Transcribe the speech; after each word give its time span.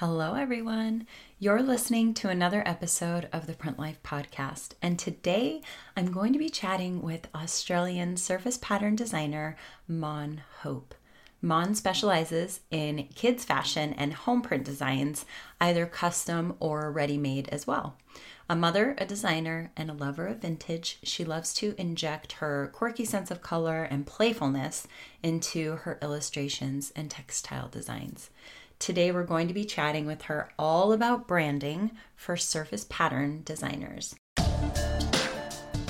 Hello, 0.00 0.32
everyone. 0.32 1.06
You're 1.38 1.60
listening 1.60 2.14
to 2.14 2.30
another 2.30 2.62
episode 2.64 3.28
of 3.34 3.46
the 3.46 3.52
Print 3.52 3.78
Life 3.78 4.02
podcast. 4.02 4.70
And 4.80 4.98
today 4.98 5.60
I'm 5.94 6.10
going 6.10 6.32
to 6.32 6.38
be 6.38 6.48
chatting 6.48 7.02
with 7.02 7.28
Australian 7.34 8.16
surface 8.16 8.56
pattern 8.56 8.96
designer 8.96 9.58
Mon 9.86 10.40
Hope. 10.60 10.94
Mon 11.42 11.74
specializes 11.74 12.60
in 12.70 13.08
kids' 13.14 13.44
fashion 13.44 13.92
and 13.92 14.14
home 14.14 14.40
print 14.40 14.64
designs, 14.64 15.26
either 15.60 15.84
custom 15.84 16.56
or 16.60 16.90
ready 16.90 17.18
made 17.18 17.50
as 17.50 17.66
well. 17.66 17.98
A 18.48 18.56
mother, 18.56 18.94
a 18.96 19.04
designer, 19.04 19.70
and 19.76 19.90
a 19.90 19.94
lover 19.94 20.26
of 20.28 20.38
vintage, 20.38 20.98
she 21.02 21.26
loves 21.26 21.52
to 21.54 21.74
inject 21.76 22.32
her 22.32 22.70
quirky 22.72 23.04
sense 23.04 23.30
of 23.30 23.42
color 23.42 23.82
and 23.82 24.06
playfulness 24.06 24.88
into 25.22 25.72
her 25.76 25.98
illustrations 26.00 26.90
and 26.96 27.10
textile 27.10 27.68
designs. 27.68 28.30
Today, 28.80 29.12
we're 29.12 29.24
going 29.24 29.46
to 29.46 29.52
be 29.52 29.66
chatting 29.66 30.06
with 30.06 30.22
her 30.22 30.48
all 30.58 30.94
about 30.94 31.28
branding 31.28 31.90
for 32.16 32.38
surface 32.38 32.86
pattern 32.88 33.42
designers. 33.44 34.14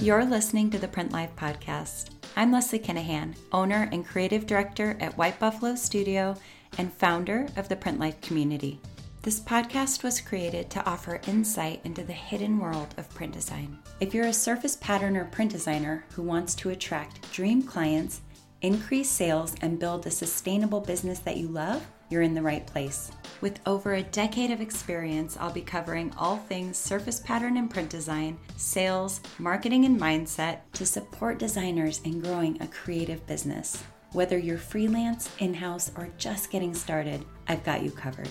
You're 0.02 0.24
listening 0.24 0.70
to 0.70 0.78
the 0.78 0.88
Print 0.88 1.12
Life 1.12 1.30
podcast. 1.36 2.10
I'm 2.34 2.50
Leslie 2.50 2.80
Kinahan, 2.80 3.36
owner 3.52 3.88
and 3.92 4.04
creative 4.04 4.44
director 4.44 4.96
at 4.98 5.16
White 5.16 5.38
Buffalo 5.38 5.76
Studio 5.76 6.34
and 6.78 6.92
founder 6.92 7.46
of 7.56 7.68
the 7.68 7.76
Print 7.76 8.00
Life 8.00 8.20
community. 8.22 8.80
This 9.22 9.38
podcast 9.38 10.02
was 10.02 10.20
created 10.20 10.68
to 10.70 10.84
offer 10.84 11.20
insight 11.28 11.82
into 11.84 12.02
the 12.02 12.12
hidden 12.12 12.58
world 12.58 12.92
of 12.96 13.08
print 13.14 13.34
design. 13.34 13.78
If 14.00 14.14
you're 14.14 14.26
a 14.26 14.32
surface 14.32 14.74
pattern 14.74 15.16
or 15.16 15.26
print 15.26 15.52
designer 15.52 16.04
who 16.14 16.22
wants 16.22 16.56
to 16.56 16.70
attract 16.70 17.30
dream 17.30 17.62
clients, 17.62 18.22
increase 18.62 19.08
sales, 19.08 19.54
and 19.60 19.78
build 19.78 20.08
a 20.08 20.10
sustainable 20.10 20.80
business 20.80 21.20
that 21.20 21.36
you 21.36 21.46
love, 21.46 21.86
you're 22.10 22.22
in 22.22 22.34
the 22.34 22.42
right 22.42 22.66
place. 22.66 23.12
With 23.40 23.60
over 23.66 23.94
a 23.94 24.02
decade 24.02 24.50
of 24.50 24.60
experience, 24.60 25.36
I'll 25.38 25.52
be 25.52 25.62
covering 25.62 26.12
all 26.18 26.36
things 26.36 26.76
surface 26.76 27.20
pattern 27.20 27.56
and 27.56 27.70
print 27.70 27.88
design, 27.88 28.36
sales, 28.56 29.20
marketing, 29.38 29.84
and 29.84 29.98
mindset 29.98 30.58
to 30.72 30.84
support 30.84 31.38
designers 31.38 32.00
in 32.00 32.20
growing 32.20 32.60
a 32.60 32.66
creative 32.66 33.24
business. 33.26 33.82
Whether 34.12 34.36
you're 34.36 34.58
freelance, 34.58 35.30
in 35.38 35.54
house, 35.54 35.92
or 35.96 36.08
just 36.18 36.50
getting 36.50 36.74
started, 36.74 37.24
I've 37.46 37.64
got 37.64 37.82
you 37.82 37.92
covered. 37.92 38.28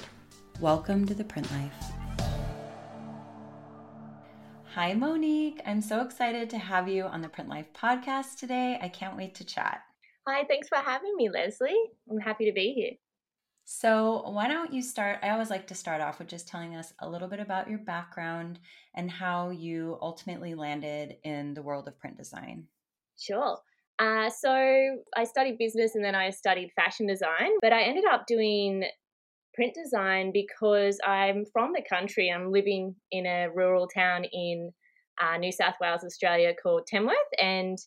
Welcome 0.60 1.08
to 1.08 1.14
the 1.14 1.24
Print 1.24 1.50
Life. 1.52 2.28
Hi, 4.76 4.94
Monique. 4.94 5.62
I'm 5.66 5.82
so 5.82 6.02
excited 6.02 6.50
to 6.50 6.58
have 6.58 6.90
you 6.90 7.06
on 7.06 7.22
the 7.22 7.30
Print 7.30 7.50
Life 7.50 7.68
podcast 7.74 8.38
today. 8.38 8.78
I 8.82 8.90
can't 8.90 9.16
wait 9.16 9.36
to 9.36 9.46
chat. 9.46 9.82
Hi, 10.28 10.44
thanks 10.44 10.68
for 10.68 10.78
having 10.78 11.16
me, 11.16 11.30
Leslie. 11.30 11.76
I'm 12.12 12.20
happy 12.20 12.46
to 12.46 12.52
be 12.52 12.74
here. 12.74 12.92
So, 13.72 14.24
why 14.26 14.48
don't 14.48 14.74
you 14.74 14.82
start? 14.82 15.20
I 15.22 15.30
always 15.30 15.52
like 15.52 15.68
to 15.68 15.76
start 15.76 16.02
off 16.02 16.18
with 16.18 16.28
just 16.28 16.48
telling 16.48 16.76
us 16.76 16.92
a 16.98 17.08
little 17.08 17.28
bit 17.28 17.40
about 17.40 17.70
your 17.70 17.78
background 17.78 18.58
and 18.96 19.12
how 19.12 19.52
you 19.52 20.00
ultimately 20.02 20.56
landed 20.56 21.18
in 21.24 21.54
the 21.54 21.62
world 21.62 21.88
of 21.88 22.00
print 22.00 22.18
design. 22.18 22.66
Sure. 23.20 23.60
Uh, 24.00 24.32
so, 24.32 24.52
I 25.16 25.24
studied 25.24 25.60
business 25.60 25.94
and 25.94 26.04
then 26.04 26.16
I 26.16 26.32
studied 26.32 26.72
fashion 26.76 27.06
design, 27.06 27.52
but 27.62 27.72
I 27.72 27.84
ended 27.84 28.06
up 28.12 28.26
doing 28.26 28.86
print 29.54 29.76
design 29.76 30.32
because 30.34 30.98
I'm 31.06 31.46
from 31.54 31.72
the 31.72 31.84
country. 31.88 32.32
I'm 32.32 32.52
living 32.52 32.96
in 33.12 33.28
a 33.28 33.50
rural 33.54 33.88
town 33.88 34.24
in 34.34 34.72
uh, 35.22 35.38
New 35.38 35.52
South 35.52 35.76
Wales, 35.80 36.04
Australia 36.04 36.56
called 36.60 36.88
Tamworth. 36.88 37.16
And 37.40 37.78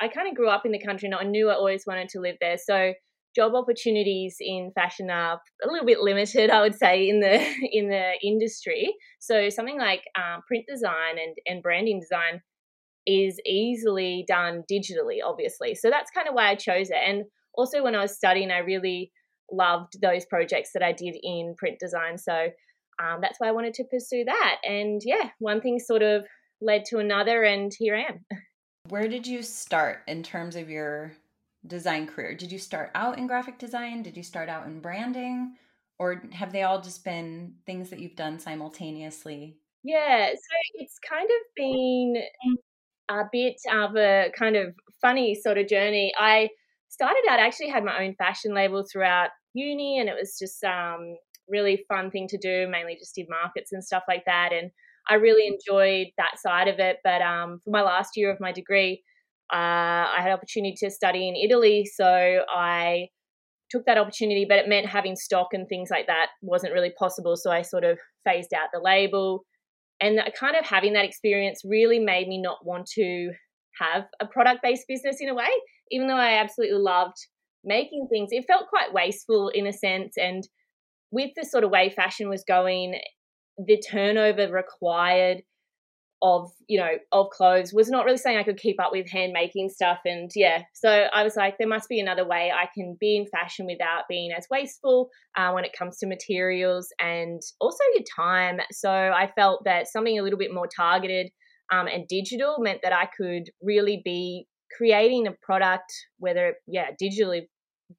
I 0.00 0.08
kind 0.08 0.26
of 0.26 0.34
grew 0.34 0.48
up 0.48 0.66
in 0.66 0.72
the 0.72 0.82
country 0.84 1.06
and 1.06 1.14
I 1.14 1.22
knew 1.22 1.48
I 1.48 1.54
always 1.54 1.84
wanted 1.86 2.08
to 2.08 2.20
live 2.20 2.38
there. 2.40 2.58
So, 2.58 2.92
job 3.34 3.54
opportunities 3.54 4.36
in 4.40 4.72
fashion 4.74 5.10
are 5.10 5.40
a 5.62 5.68
little 5.70 5.86
bit 5.86 6.00
limited, 6.00 6.50
I 6.50 6.60
would 6.60 6.74
say, 6.74 7.08
in 7.08 7.20
the 7.20 7.34
in 7.72 7.88
the 7.88 8.12
industry. 8.22 8.94
So 9.20 9.48
something 9.48 9.78
like 9.78 10.02
um, 10.16 10.42
print 10.46 10.64
design 10.68 11.18
and 11.18 11.36
and 11.46 11.62
branding 11.62 12.00
design 12.00 12.42
is 13.06 13.40
easily 13.46 14.24
done 14.28 14.64
digitally, 14.70 15.18
obviously. 15.24 15.74
So 15.74 15.88
that's 15.88 16.10
kind 16.10 16.28
of 16.28 16.34
why 16.34 16.50
I 16.50 16.54
chose 16.54 16.90
it. 16.90 16.98
And 17.04 17.24
also, 17.54 17.82
when 17.82 17.94
I 17.94 18.02
was 18.02 18.14
studying, 18.14 18.50
I 18.50 18.58
really 18.58 19.10
loved 19.50 20.00
those 20.02 20.26
projects 20.26 20.70
that 20.74 20.82
I 20.82 20.92
did 20.92 21.16
in 21.22 21.54
print 21.56 21.78
design. 21.80 22.18
So 22.18 22.48
um, 23.02 23.20
that's 23.22 23.38
why 23.38 23.48
I 23.48 23.52
wanted 23.52 23.74
to 23.74 23.84
pursue 23.84 24.24
that. 24.24 24.56
And 24.62 25.00
yeah, 25.04 25.30
one 25.38 25.60
thing 25.60 25.78
sort 25.78 26.02
of 26.02 26.24
led 26.60 26.84
to 26.86 26.98
another, 26.98 27.44
and 27.44 27.72
here 27.76 27.96
I 27.96 28.12
am. 28.12 28.24
Where 28.88 29.08
did 29.08 29.26
you 29.26 29.42
start 29.42 30.00
in 30.06 30.22
terms 30.22 30.56
of 30.56 30.68
your 30.68 31.12
design 31.66 32.06
career? 32.06 32.34
Did 32.34 32.52
you 32.52 32.58
start 32.58 32.90
out 32.94 33.18
in 33.18 33.26
graphic 33.26 33.58
design? 33.58 34.02
Did 34.02 34.16
you 34.16 34.22
start 34.22 34.48
out 34.48 34.66
in 34.66 34.80
branding? 34.80 35.56
Or 35.98 36.22
have 36.32 36.52
they 36.52 36.62
all 36.62 36.80
just 36.80 37.04
been 37.04 37.54
things 37.66 37.90
that 37.90 37.98
you've 37.98 38.16
done 38.16 38.38
simultaneously? 38.38 39.56
Yeah, 39.82 40.30
so 40.30 40.56
it's 40.74 40.98
kind 41.08 41.28
of 41.28 41.46
been 41.56 42.22
a 43.10 43.22
bit 43.32 43.56
of 43.72 43.96
a 43.96 44.30
kind 44.38 44.56
of 44.56 44.74
funny 45.00 45.34
sort 45.34 45.58
of 45.58 45.68
journey. 45.68 46.12
I 46.18 46.50
started 46.88 47.22
out, 47.28 47.40
I 47.40 47.46
actually 47.46 47.70
had 47.70 47.84
my 47.84 48.04
own 48.04 48.14
fashion 48.16 48.54
label 48.54 48.84
throughout 48.90 49.30
uni, 49.54 49.98
and 49.98 50.08
it 50.08 50.14
was 50.18 50.36
just 50.38 50.62
um, 50.64 51.16
really 51.48 51.84
fun 51.88 52.10
thing 52.10 52.28
to 52.28 52.38
do. 52.38 52.68
Mainly 52.70 52.96
just 52.96 53.14
did 53.14 53.26
markets 53.28 53.72
and 53.72 53.84
stuff 53.84 54.04
like 54.08 54.24
that, 54.26 54.52
and 54.52 54.70
I 55.08 55.14
really 55.14 55.46
enjoyed 55.46 56.08
that 56.18 56.38
side 56.38 56.68
of 56.68 56.78
it. 56.78 56.98
But 57.02 57.22
um, 57.22 57.60
for 57.64 57.70
my 57.70 57.82
last 57.82 58.16
year 58.16 58.30
of 58.30 58.40
my 58.40 58.52
degree, 58.52 59.02
uh, 59.52 60.12
I 60.16 60.18
had 60.20 60.32
opportunity 60.32 60.76
to 60.80 60.90
study 60.90 61.28
in 61.28 61.36
Italy, 61.36 61.84
so 61.84 62.44
I 62.48 63.08
took 63.70 63.84
that 63.86 63.98
opportunity, 63.98 64.46
but 64.48 64.58
it 64.58 64.68
meant 64.68 64.86
having 64.86 65.16
stock 65.16 65.48
and 65.52 65.68
things 65.68 65.90
like 65.90 66.06
that 66.06 66.28
wasn't 66.42 66.72
really 66.72 66.92
possible. 66.98 67.36
So 67.36 67.50
I 67.50 67.62
sort 67.62 67.84
of 67.84 67.98
phased 68.24 68.54
out 68.54 68.68
the 68.72 68.80
label. 68.80 69.44
And 70.00 70.20
kind 70.38 70.56
of 70.56 70.64
having 70.64 70.92
that 70.94 71.04
experience 71.04 71.62
really 71.64 71.98
made 71.98 72.28
me 72.28 72.40
not 72.40 72.64
want 72.64 72.86
to 72.94 73.32
have 73.80 74.04
a 74.20 74.26
product 74.26 74.60
based 74.62 74.84
business 74.88 75.16
in 75.20 75.28
a 75.28 75.34
way, 75.34 75.48
even 75.90 76.06
though 76.06 76.16
I 76.16 76.40
absolutely 76.40 76.78
loved 76.78 77.16
making 77.64 78.06
things. 78.10 78.28
It 78.32 78.46
felt 78.46 78.68
quite 78.68 78.92
wasteful 78.92 79.48
in 79.48 79.66
a 79.66 79.72
sense. 79.72 80.16
And 80.16 80.46
with 81.10 81.30
the 81.36 81.44
sort 81.44 81.64
of 81.64 81.70
way 81.70 81.90
fashion 81.90 82.28
was 82.28 82.44
going, 82.46 83.00
the 83.58 83.82
turnover 83.90 84.50
required 84.50 85.42
of 86.20 86.50
you 86.66 86.78
know 86.78 86.92
of 87.12 87.30
clothes 87.30 87.72
was 87.72 87.88
not 87.88 88.04
really 88.04 88.16
something 88.16 88.38
I 88.38 88.42
could 88.42 88.58
keep 88.58 88.80
up 88.80 88.90
with 88.92 89.08
hand 89.08 89.32
making 89.32 89.68
stuff 89.68 89.98
and 90.04 90.30
yeah. 90.34 90.62
So 90.74 90.88
I 90.90 91.22
was 91.22 91.36
like 91.36 91.56
there 91.58 91.68
must 91.68 91.88
be 91.88 92.00
another 92.00 92.26
way 92.26 92.50
I 92.50 92.68
can 92.74 92.96
be 92.98 93.16
in 93.16 93.26
fashion 93.26 93.66
without 93.66 94.04
being 94.08 94.32
as 94.32 94.46
wasteful 94.50 95.10
uh, 95.36 95.52
when 95.52 95.64
it 95.64 95.72
comes 95.72 95.98
to 95.98 96.06
materials 96.06 96.88
and 96.98 97.40
also 97.60 97.78
your 97.94 98.04
time. 98.16 98.60
So 98.72 98.90
I 98.90 99.30
felt 99.36 99.64
that 99.64 99.88
something 99.88 100.18
a 100.18 100.22
little 100.22 100.38
bit 100.38 100.52
more 100.52 100.68
targeted 100.68 101.30
um, 101.72 101.86
and 101.86 102.08
digital 102.08 102.56
meant 102.58 102.80
that 102.82 102.92
I 102.92 103.06
could 103.16 103.50
really 103.62 104.02
be 104.04 104.46
creating 104.76 105.26
a 105.26 105.32
product 105.42 105.92
whether 106.18 106.54
yeah 106.66 106.90
digitally 107.00 107.42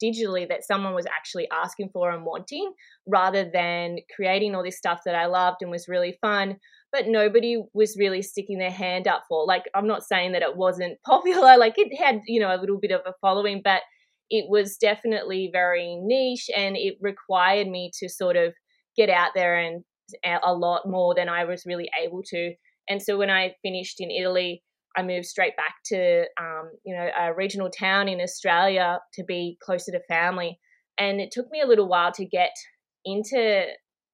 digitally 0.04 0.48
that 0.48 0.64
someone 0.64 0.94
was 0.94 1.08
actually 1.08 1.48
asking 1.52 1.90
for 1.92 2.12
and 2.12 2.26
wanting 2.26 2.72
rather 3.08 3.50
than 3.52 3.98
creating 4.16 4.54
all 4.54 4.64
this 4.64 4.78
stuff 4.78 5.02
that 5.06 5.16
I 5.16 5.26
loved 5.26 5.58
and 5.62 5.72
was 5.72 5.88
really 5.88 6.18
fun 6.22 6.58
but 6.92 7.08
nobody 7.08 7.62
was 7.74 7.98
really 7.98 8.22
sticking 8.22 8.58
their 8.58 8.72
hand 8.72 9.08
up 9.08 9.24
for. 9.28 9.46
Like, 9.46 9.64
I'm 9.76 9.88
not 9.88 10.04
saying 10.04 10.34
that 10.34 10.42
it 10.42 10.58
wasn't 10.58 11.00
popular, 11.06 11.58
like, 11.58 11.76
it 11.78 11.96
had, 11.98 12.22
you 12.28 12.40
know, 12.40 12.54
a 12.54 12.60
little 12.60 12.80
bit 12.80 12.92
of 12.92 13.02
a 13.06 13.14
following, 13.22 13.62
but 13.64 13.82
it 14.30 14.46
was 14.50 14.78
definitely 14.78 15.50
very 15.52 15.98
niche 16.02 16.50
and 16.56 16.76
it 16.78 16.98
required 17.02 17.68
me 17.68 17.92
to 18.00 18.08
sort 18.08 18.36
of 18.36 18.54
get 18.96 19.10
out 19.10 19.32
there 19.34 19.58
and 19.58 19.84
a 20.44 20.54
lot 20.54 20.88
more 20.88 21.16
than 21.16 21.30
I 21.30 21.46
was 21.46 21.64
really 21.66 21.90
able 22.04 22.22
to. 22.28 22.54
And 22.88 23.02
so 23.02 23.18
when 23.18 23.30
I 23.30 23.56
finished 23.62 24.00
in 24.00 24.12
Italy, 24.12 24.64
I 24.96 25.04
moved 25.04 25.26
straight 25.26 25.56
back 25.56 25.76
to, 25.86 26.26
um, 26.40 26.72
you 26.84 26.96
know, 26.96 27.10
a 27.20 27.34
regional 27.34 27.70
town 27.70 28.08
in 28.08 28.20
Australia 28.20 29.00
to 29.14 29.24
be 29.24 29.58
closer 29.64 29.92
to 29.92 30.02
family. 30.08 30.60
And 30.98 31.22
it 31.22 31.30
took 31.32 31.50
me 31.52 31.62
a 31.62 31.68
little 31.68 31.88
while 31.88 32.12
to 32.14 32.26
get 32.26 32.52
into 33.06 33.66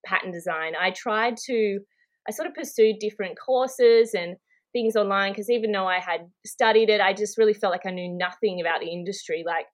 pattern 0.06 0.32
design. 0.32 0.74
I 0.80 0.92
tried 0.92 1.38
to 1.46 1.80
I 2.28 2.32
sort 2.32 2.48
of 2.48 2.54
pursued 2.54 2.98
different 3.00 3.38
courses 3.44 4.14
and 4.14 4.36
things 4.74 4.96
online 4.96 5.32
because 5.32 5.50
even 5.50 5.72
though 5.72 5.88
I 5.88 6.00
had 6.00 6.22
studied 6.46 6.90
it, 6.90 7.00
I 7.00 7.14
just 7.14 7.38
really 7.38 7.54
felt 7.54 7.72
like 7.72 7.86
I 7.86 7.92
knew 7.92 8.10
nothing 8.10 8.60
about 8.60 8.82
the 8.82 8.92
industry. 8.92 9.44
Like 9.46 9.66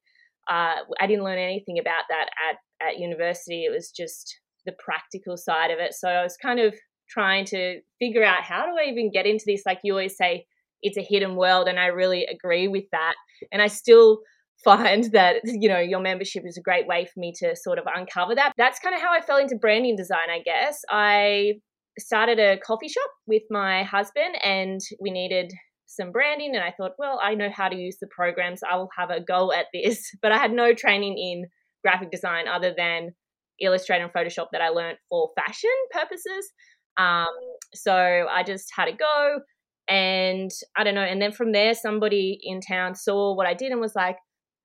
uh, 0.49 0.83
I 0.99 1.07
didn't 1.07 1.23
learn 1.23 1.39
anything 1.39 1.79
about 1.79 2.03
that 2.09 2.29
at 2.49 2.87
at 2.87 2.99
university. 2.99 3.65
It 3.65 3.71
was 3.71 3.91
just 3.91 4.39
the 4.65 4.73
practical 4.83 5.37
side 5.37 5.71
of 5.71 5.79
it. 5.79 5.93
So 5.93 6.07
I 6.07 6.23
was 6.23 6.37
kind 6.37 6.59
of 6.59 6.73
trying 7.09 7.45
to 7.45 7.81
figure 7.99 8.23
out 8.23 8.43
how 8.43 8.65
do 8.65 8.71
I 8.79 8.89
even 8.89 9.11
get 9.11 9.25
into 9.25 9.43
this? 9.45 9.63
Like 9.65 9.79
you 9.83 9.93
always 9.93 10.15
say, 10.15 10.45
it's 10.81 10.97
a 10.97 11.05
hidden 11.07 11.35
world, 11.35 11.67
and 11.67 11.79
I 11.79 11.87
really 11.87 12.25
agree 12.25 12.67
with 12.67 12.85
that. 12.91 13.13
And 13.51 13.61
I 13.61 13.67
still 13.67 14.19
find 14.63 15.05
that 15.11 15.37
you 15.43 15.69
know 15.69 15.79
your 15.79 15.99
membership 15.99 16.43
is 16.45 16.57
a 16.57 16.61
great 16.61 16.87
way 16.87 17.05
for 17.05 17.19
me 17.19 17.33
to 17.39 17.55
sort 17.55 17.79
of 17.79 17.85
uncover 17.95 18.35
that 18.35 18.53
that's 18.57 18.79
kind 18.79 18.95
of 18.95 19.01
how 19.01 19.11
i 19.11 19.21
fell 19.21 19.37
into 19.37 19.55
branding 19.55 19.95
design 19.95 20.29
i 20.29 20.39
guess 20.39 20.81
i 20.89 21.53
started 21.99 22.39
a 22.39 22.57
coffee 22.57 22.87
shop 22.87 23.09
with 23.27 23.43
my 23.49 23.83
husband 23.83 24.35
and 24.43 24.79
we 24.99 25.11
needed 25.11 25.53
some 25.85 26.11
branding 26.11 26.55
and 26.55 26.63
I 26.63 26.71
thought, 26.71 26.93
well, 26.97 27.19
I 27.21 27.35
know 27.35 27.49
how 27.53 27.67
to 27.67 27.75
use 27.75 27.97
the 27.99 28.07
programs. 28.07 28.61
I 28.63 28.77
will 28.77 28.89
have 28.97 29.09
a 29.09 29.19
go 29.21 29.51
at 29.51 29.65
this. 29.73 30.09
But 30.21 30.31
I 30.31 30.37
had 30.37 30.51
no 30.51 30.73
training 30.73 31.17
in 31.17 31.45
graphic 31.83 32.11
design 32.11 32.47
other 32.47 32.73
than 32.75 33.11
Illustrator 33.59 34.05
and 34.05 34.13
Photoshop 34.13 34.47
that 34.51 34.61
I 34.61 34.69
learned 34.69 34.97
for 35.09 35.29
fashion 35.35 35.69
purposes. 35.91 36.51
Um, 36.97 37.27
so 37.73 38.27
I 38.29 38.43
just 38.43 38.71
had 38.75 38.85
to 38.85 38.93
go, 38.93 39.39
and 39.87 40.51
I 40.75 40.83
don't 40.83 40.95
know. 40.95 41.01
And 41.01 41.21
then 41.21 41.31
from 41.31 41.51
there, 41.51 41.73
somebody 41.73 42.39
in 42.41 42.59
town 42.61 42.95
saw 42.95 43.35
what 43.35 43.47
I 43.47 43.53
did 43.53 43.71
and 43.71 43.79
was 43.79 43.95
like, 43.95 44.17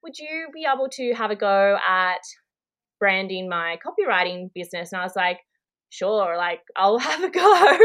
"Would 0.03 0.19
you 0.19 0.49
be 0.53 0.67
able 0.73 0.89
to 0.93 1.13
have 1.15 1.31
a 1.31 1.37
go 1.37 1.79
at 1.87 2.21
branding 2.99 3.49
my 3.49 3.79
copywriting 3.85 4.51
business?" 4.55 4.93
And 4.93 5.01
I 5.01 5.05
was 5.05 5.17
like, 5.17 5.39
"Sure, 5.91 6.37
like 6.37 6.61
I'll 6.77 6.99
have 7.11 7.23
a 7.23 7.31
go." 7.31 7.41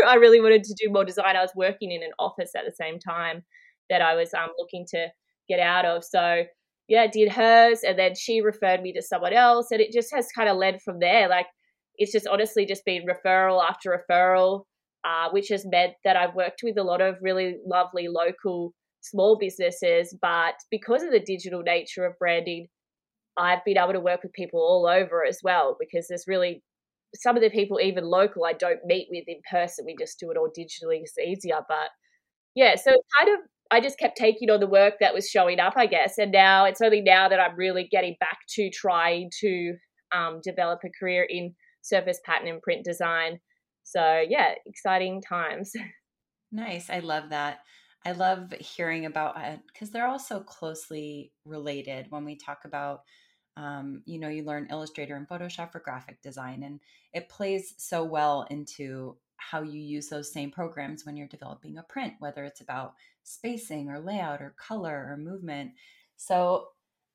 I 0.07 0.15
really 0.19 0.41
wanted 0.41 0.63
to 0.63 0.75
do 0.79 0.91
more 0.91 1.05
design. 1.05 1.35
I 1.35 1.41
was 1.41 1.53
working 1.55 1.91
in 1.91 2.03
an 2.03 2.11
office 2.19 2.51
at 2.55 2.65
the 2.65 2.73
same 2.73 2.99
time 2.99 3.43
that 3.89 4.01
I 4.01 4.15
was 4.15 4.33
um, 4.33 4.49
looking 4.57 4.85
to 4.91 5.07
get 5.49 5.59
out 5.59 5.85
of. 5.85 6.03
So 6.03 6.43
yeah, 6.87 7.07
did 7.07 7.31
hers, 7.31 7.81
and 7.83 7.97
then 7.97 8.15
she 8.15 8.41
referred 8.41 8.81
me 8.81 8.93
to 8.93 9.01
someone 9.01 9.33
else, 9.33 9.71
and 9.71 9.81
it 9.81 9.91
just 9.91 10.13
has 10.13 10.27
kind 10.35 10.49
of 10.49 10.57
led 10.57 10.81
from 10.81 10.99
there. 10.99 11.29
Like 11.29 11.47
it's 11.97 12.11
just 12.11 12.27
honestly 12.27 12.65
just 12.65 12.85
been 12.85 13.05
referral 13.05 13.63
after 13.63 14.03
referral, 14.09 14.63
uh, 15.03 15.29
which 15.31 15.49
has 15.49 15.65
meant 15.65 15.93
that 16.03 16.17
I've 16.17 16.35
worked 16.35 16.61
with 16.63 16.77
a 16.77 16.83
lot 16.83 17.01
of 17.01 17.17
really 17.21 17.57
lovely 17.65 18.07
local 18.07 18.73
small 19.01 19.37
businesses. 19.37 20.15
But 20.21 20.55
because 20.69 21.03
of 21.03 21.11
the 21.11 21.19
digital 21.19 21.61
nature 21.61 22.05
of 22.05 22.17
branding, 22.19 22.67
I've 23.37 23.63
been 23.65 23.77
able 23.77 23.93
to 23.93 23.99
work 23.99 24.23
with 24.23 24.33
people 24.33 24.59
all 24.59 24.87
over 24.87 25.25
as 25.25 25.39
well 25.43 25.77
because 25.79 26.07
there's 26.07 26.25
really 26.27 26.63
some 27.15 27.35
of 27.35 27.43
the 27.43 27.49
people 27.49 27.79
even 27.79 28.05
local 28.05 28.45
I 28.45 28.53
don't 28.53 28.85
meet 28.85 29.07
with 29.11 29.25
in 29.27 29.41
person. 29.49 29.85
We 29.85 29.95
just 29.99 30.19
do 30.19 30.31
it 30.31 30.37
all 30.37 30.49
digitally. 30.49 31.01
It's 31.01 31.17
easier, 31.17 31.59
but 31.67 31.89
yeah. 32.55 32.75
So 32.75 32.91
kind 33.19 33.33
of 33.33 33.39
I 33.71 33.79
just 33.79 33.97
kept 33.97 34.17
taking 34.17 34.49
on 34.49 34.59
the 34.59 34.67
work 34.67 34.95
that 34.99 35.13
was 35.13 35.29
showing 35.29 35.59
up, 35.59 35.73
I 35.77 35.85
guess. 35.85 36.17
And 36.17 36.31
now 36.31 36.65
it's 36.65 36.81
only 36.81 37.01
now 37.01 37.29
that 37.29 37.39
I'm 37.39 37.55
really 37.55 37.87
getting 37.89 38.17
back 38.19 38.39
to 38.55 38.69
trying 38.69 39.31
to 39.39 39.75
um, 40.13 40.41
develop 40.43 40.79
a 40.83 40.89
career 40.99 41.25
in 41.29 41.55
surface 41.81 42.19
pattern 42.25 42.49
and 42.49 42.61
print 42.61 42.83
design. 42.83 43.39
So, 43.83 44.23
yeah, 44.27 44.53
exciting 44.65 45.21
times. 45.21 45.71
Nice. 46.53 46.89
I 46.89 46.99
love 46.99 47.29
that. 47.29 47.59
I 48.05 48.11
love 48.11 48.51
hearing 48.59 49.05
about 49.05 49.35
it 49.39 49.59
because 49.71 49.91
they're 49.91 50.07
all 50.07 50.19
so 50.19 50.41
closely 50.41 51.31
related 51.45 52.07
when 52.09 52.25
we 52.25 52.35
talk 52.35 52.59
about. 52.65 53.01
Um, 53.57 54.01
you 54.05 54.19
know, 54.19 54.29
you 54.29 54.43
learn 54.43 54.69
Illustrator 54.71 55.15
and 55.15 55.27
Photoshop 55.27 55.71
for 55.71 55.79
graphic 55.79 56.21
design, 56.21 56.63
and 56.63 56.79
it 57.13 57.29
plays 57.29 57.73
so 57.77 58.03
well 58.03 58.47
into 58.49 59.17
how 59.37 59.61
you 59.61 59.79
use 59.79 60.07
those 60.07 60.31
same 60.31 60.51
programs 60.51 61.05
when 61.05 61.17
you're 61.17 61.27
developing 61.27 61.77
a 61.77 61.83
print, 61.83 62.13
whether 62.19 62.45
it's 62.45 62.61
about 62.61 62.93
spacing 63.23 63.89
or 63.89 63.99
layout 63.99 64.41
or 64.41 64.55
color 64.57 65.07
or 65.09 65.17
movement. 65.17 65.71
So 66.15 66.67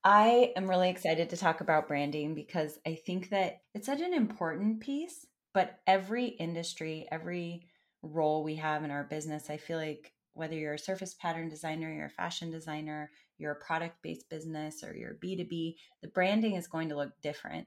I 0.05 0.53
am 0.57 0.69
really 0.69 0.91
excited 0.91 1.31
to 1.31 1.37
talk 1.37 1.61
about 1.61 1.89
branding 1.89 2.35
because 2.35 2.79
I 2.87 2.95
think 2.95 3.31
that 3.31 3.63
it's 3.75 3.87
such 3.87 4.01
an 4.01 4.15
important 4.15 4.81
piece, 4.81 5.27
but 5.55 5.79
every 5.87 6.27
industry, 6.27 7.07
every 7.11 7.67
role 8.03 8.45
we 8.45 8.57
have 8.57 8.85
in 8.85 8.91
our 8.91 9.05
business, 9.05 9.51
I 9.51 9.57
feel 9.57 9.79
like 9.79 10.13
whether 10.35 10.55
you're 10.55 10.75
a 10.75 10.79
surface 10.79 11.15
pattern 11.15 11.49
designer, 11.49 11.93
you're 11.93 12.07
a 12.07 12.11
fashion 12.11 12.51
designer, 12.51 13.11
you're 13.39 13.53
a 13.53 13.65
product 13.65 14.03
based 14.03 14.29
business, 14.29 14.83
or 14.83 14.95
you're 14.97 15.15
B2B, 15.23 15.77
the 16.03 16.09
branding 16.09 16.55
is 16.55 16.67
going 16.67 16.89
to 16.91 16.97
look 16.97 17.13
different. 17.23 17.67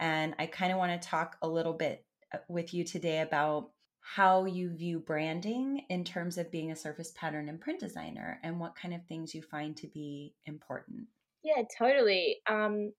And 0.00 0.34
I 0.38 0.46
kind 0.46 0.72
of 0.72 0.78
want 0.78 1.00
to 1.00 1.08
talk 1.08 1.36
a 1.42 1.48
little 1.48 1.72
bit 1.72 2.04
uh, 2.32 2.38
with 2.48 2.74
you 2.74 2.84
today 2.84 3.20
about 3.20 3.70
how 4.00 4.44
you 4.44 4.70
view 4.70 4.98
branding 4.98 5.82
in 5.88 6.04
terms 6.04 6.36
of 6.36 6.50
being 6.50 6.70
a 6.70 6.76
surface 6.76 7.12
pattern 7.16 7.48
and 7.48 7.60
print 7.60 7.80
designer 7.80 8.38
and 8.42 8.60
what 8.60 8.76
kind 8.76 8.92
of 8.92 9.00
things 9.06 9.34
you 9.34 9.40
find 9.40 9.76
to 9.78 9.86
be 9.86 10.34
important. 10.44 11.06
Yeah, 11.42 11.62
totally. 11.78 12.36
Um, 12.48 12.92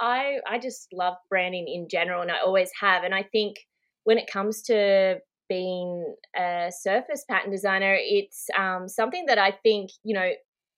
I 0.00 0.38
I 0.46 0.58
just 0.58 0.88
love 0.92 1.16
branding 1.28 1.68
in 1.68 1.88
general, 1.88 2.22
and 2.22 2.30
I 2.30 2.40
always 2.44 2.70
have. 2.80 3.04
And 3.04 3.14
I 3.14 3.22
think 3.22 3.56
when 4.04 4.18
it 4.18 4.30
comes 4.30 4.62
to 4.62 5.18
being 5.48 6.14
a 6.36 6.70
surface 6.70 7.24
pattern 7.28 7.50
designer, 7.50 7.96
it's 7.98 8.46
um, 8.56 8.88
something 8.88 9.26
that 9.26 9.38
I 9.38 9.52
think 9.62 9.90
you 10.02 10.14
know 10.14 10.30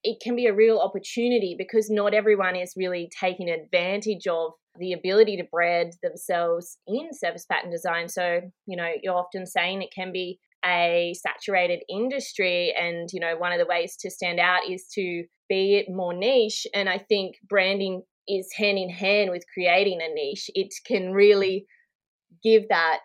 it 0.04 0.18
can 0.22 0.34
be 0.34 0.46
a 0.46 0.54
real 0.54 0.78
opportunity 0.78 1.54
because 1.56 1.90
not 1.90 2.14
everyone 2.14 2.56
is 2.56 2.74
really 2.76 3.10
taking 3.18 3.48
advantage 3.48 4.26
of 4.26 4.52
the 4.78 4.92
ability 4.92 5.36
to 5.36 5.44
brand 5.44 5.94
themselves 6.02 6.78
in 6.86 7.12
surface 7.12 7.44
pattern 7.44 7.70
design. 7.70 8.08
So, 8.08 8.40
you 8.66 8.76
know, 8.76 8.90
you're 9.02 9.16
often 9.16 9.46
saying 9.46 9.82
it 9.82 9.92
can 9.94 10.12
be 10.12 10.38
a 10.64 11.14
saturated 11.14 11.82
industry 11.88 12.72
and 12.78 13.08
you 13.12 13.18
know 13.18 13.36
one 13.36 13.52
of 13.52 13.58
the 13.58 13.66
ways 13.66 13.96
to 13.96 14.10
stand 14.10 14.38
out 14.38 14.60
is 14.68 14.86
to 14.94 15.24
be 15.48 15.84
more 15.90 16.14
niche 16.14 16.68
and 16.72 16.88
i 16.88 16.98
think 16.98 17.34
branding 17.48 18.02
is 18.28 18.48
hand 18.56 18.78
in 18.78 18.88
hand 18.88 19.30
with 19.30 19.44
creating 19.52 19.98
a 20.00 20.14
niche 20.14 20.48
it 20.54 20.72
can 20.86 21.12
really 21.12 21.66
give 22.44 22.68
that 22.68 23.02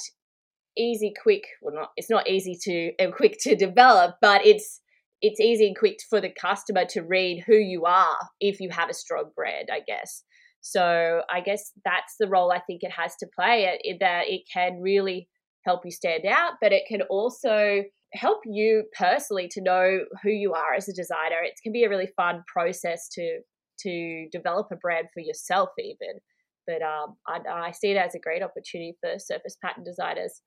easy 0.77 1.11
quick 1.19 1.45
well 1.63 1.73
not 1.73 1.89
it's 1.97 2.11
not 2.11 2.29
easy 2.29 2.55
to 2.61 2.91
and 2.99 3.11
quick 3.11 3.37
to 3.39 3.55
develop 3.55 4.15
but 4.21 4.45
it's 4.45 4.79
it's 5.21 5.39
easy 5.39 5.67
and 5.67 5.77
quick 5.77 5.97
for 6.09 6.21
the 6.21 6.31
customer 6.39 6.85
to 6.85 7.01
read 7.01 7.43
who 7.45 7.55
you 7.55 7.85
are 7.85 8.17
if 8.39 8.59
you 8.59 8.69
have 8.69 8.89
a 8.89 8.93
strong 8.93 9.31
brand 9.35 9.69
i 9.71 9.79
guess 9.85 10.23
so 10.61 11.21
I 11.29 11.41
guess 11.41 11.71
that's 11.85 12.15
the 12.19 12.27
role 12.27 12.51
I 12.51 12.59
think 12.59 12.83
it 12.83 12.91
has 12.91 13.15
to 13.17 13.27
play, 13.33 13.79
it, 13.81 13.97
that 13.99 14.23
it 14.27 14.41
can 14.51 14.81
really 14.81 15.29
help 15.65 15.81
you 15.85 15.91
stand 15.91 16.25
out, 16.25 16.53
but 16.61 16.73
it 16.73 16.83
can 16.87 17.01
also 17.03 17.83
help 18.13 18.39
you 18.45 18.83
personally 18.97 19.47
to 19.51 19.61
know 19.61 19.99
who 20.23 20.29
you 20.29 20.53
are 20.53 20.73
as 20.73 20.89
a 20.89 20.93
designer. 20.93 21.41
It 21.43 21.53
can 21.63 21.71
be 21.71 21.83
a 21.83 21.89
really 21.89 22.09
fun 22.15 22.43
process 22.51 23.07
to 23.13 23.39
to 23.81 24.27
develop 24.31 24.67
a 24.71 24.75
brand 24.75 25.07
for 25.13 25.19
yourself 25.19 25.69
even. 25.77 26.19
But 26.65 26.81
um, 26.81 27.15
I, 27.27 27.67
I 27.67 27.71
see 27.71 27.91
it 27.91 27.97
as 27.97 28.15
a 28.15 28.19
great 28.19 28.41
opportunity 28.41 28.97
for 28.99 29.19
surface 29.19 29.55
pattern 29.63 29.83
designers. 29.83 30.41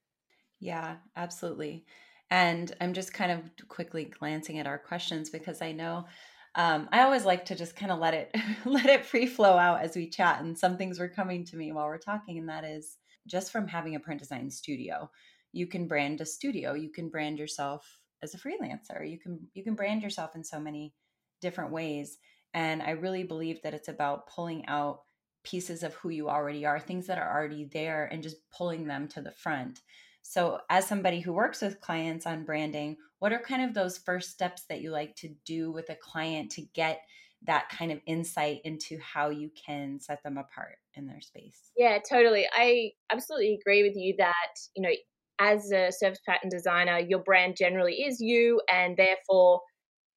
Yeah, 0.58 0.96
absolutely. 1.16 1.84
And 2.30 2.72
I'm 2.80 2.94
just 2.94 3.12
kind 3.12 3.32
of 3.32 3.68
quickly 3.68 4.04
glancing 4.04 4.58
at 4.58 4.66
our 4.66 4.78
questions 4.78 5.30
because 5.30 5.62
I 5.62 5.72
know 5.72 6.06
um, 6.54 6.88
I 6.92 7.02
always 7.02 7.24
like 7.24 7.44
to 7.46 7.54
just 7.54 7.76
kind 7.76 7.92
of 7.92 7.98
let 7.98 8.14
it 8.14 8.34
let 8.64 8.86
it 8.86 9.06
free 9.06 9.26
flow 9.26 9.56
out 9.56 9.82
as 9.82 9.94
we 9.94 10.08
chat. 10.08 10.40
And 10.40 10.58
some 10.58 10.76
things 10.76 10.98
were 10.98 11.08
coming 11.08 11.44
to 11.46 11.56
me 11.56 11.72
while 11.72 11.86
we're 11.86 11.98
talking, 11.98 12.38
and 12.38 12.48
that 12.48 12.64
is 12.64 12.96
just 13.26 13.52
from 13.52 13.68
having 13.68 13.94
a 13.94 14.00
print 14.00 14.20
design 14.20 14.50
studio, 14.50 15.10
you 15.52 15.66
can 15.66 15.86
brand 15.86 16.20
a 16.20 16.26
studio. 16.26 16.74
You 16.74 16.90
can 16.90 17.08
brand 17.08 17.38
yourself 17.38 17.86
as 18.22 18.34
a 18.34 18.38
freelancer. 18.38 19.08
You 19.08 19.18
can 19.18 19.38
you 19.54 19.62
can 19.62 19.74
brand 19.74 20.02
yourself 20.02 20.34
in 20.34 20.44
so 20.44 20.58
many 20.58 20.92
different 21.40 21.72
ways. 21.72 22.18
And 22.52 22.82
I 22.82 22.90
really 22.90 23.22
believe 23.22 23.62
that 23.62 23.74
it's 23.74 23.88
about 23.88 24.26
pulling 24.28 24.66
out 24.66 25.02
pieces 25.44 25.82
of 25.82 25.94
who 25.94 26.10
you 26.10 26.28
already 26.28 26.66
are, 26.66 26.80
things 26.80 27.06
that 27.06 27.18
are 27.18 27.32
already 27.32 27.68
there, 27.72 28.08
and 28.10 28.22
just 28.22 28.36
pulling 28.50 28.86
them 28.86 29.08
to 29.08 29.20
the 29.20 29.32
front. 29.32 29.80
So, 30.22 30.60
as 30.68 30.86
somebody 30.86 31.20
who 31.20 31.32
works 31.32 31.62
with 31.62 31.80
clients 31.80 32.26
on 32.26 32.44
branding, 32.44 32.96
what 33.18 33.32
are 33.32 33.38
kind 33.38 33.62
of 33.62 33.74
those 33.74 33.98
first 33.98 34.30
steps 34.30 34.64
that 34.68 34.80
you 34.80 34.90
like 34.90 35.16
to 35.16 35.34
do 35.44 35.70
with 35.70 35.90
a 35.90 35.96
client 35.96 36.50
to 36.52 36.62
get 36.74 37.00
that 37.46 37.68
kind 37.70 37.90
of 37.90 38.00
insight 38.06 38.60
into 38.64 38.98
how 39.00 39.30
you 39.30 39.50
can 39.66 39.98
set 39.98 40.22
them 40.22 40.36
apart 40.36 40.76
in 40.94 41.06
their 41.06 41.20
space? 41.20 41.70
Yeah, 41.76 41.98
totally. 41.98 42.46
I 42.54 42.90
absolutely 43.12 43.58
agree 43.60 43.82
with 43.82 43.96
you 43.96 44.14
that, 44.18 44.54
you 44.76 44.82
know, 44.82 44.94
as 45.38 45.72
a 45.72 45.90
surface 45.90 46.20
pattern 46.26 46.50
designer, 46.50 46.98
your 46.98 47.20
brand 47.20 47.56
generally 47.56 48.02
is 48.02 48.20
you, 48.20 48.60
and 48.70 48.96
therefore 48.96 49.62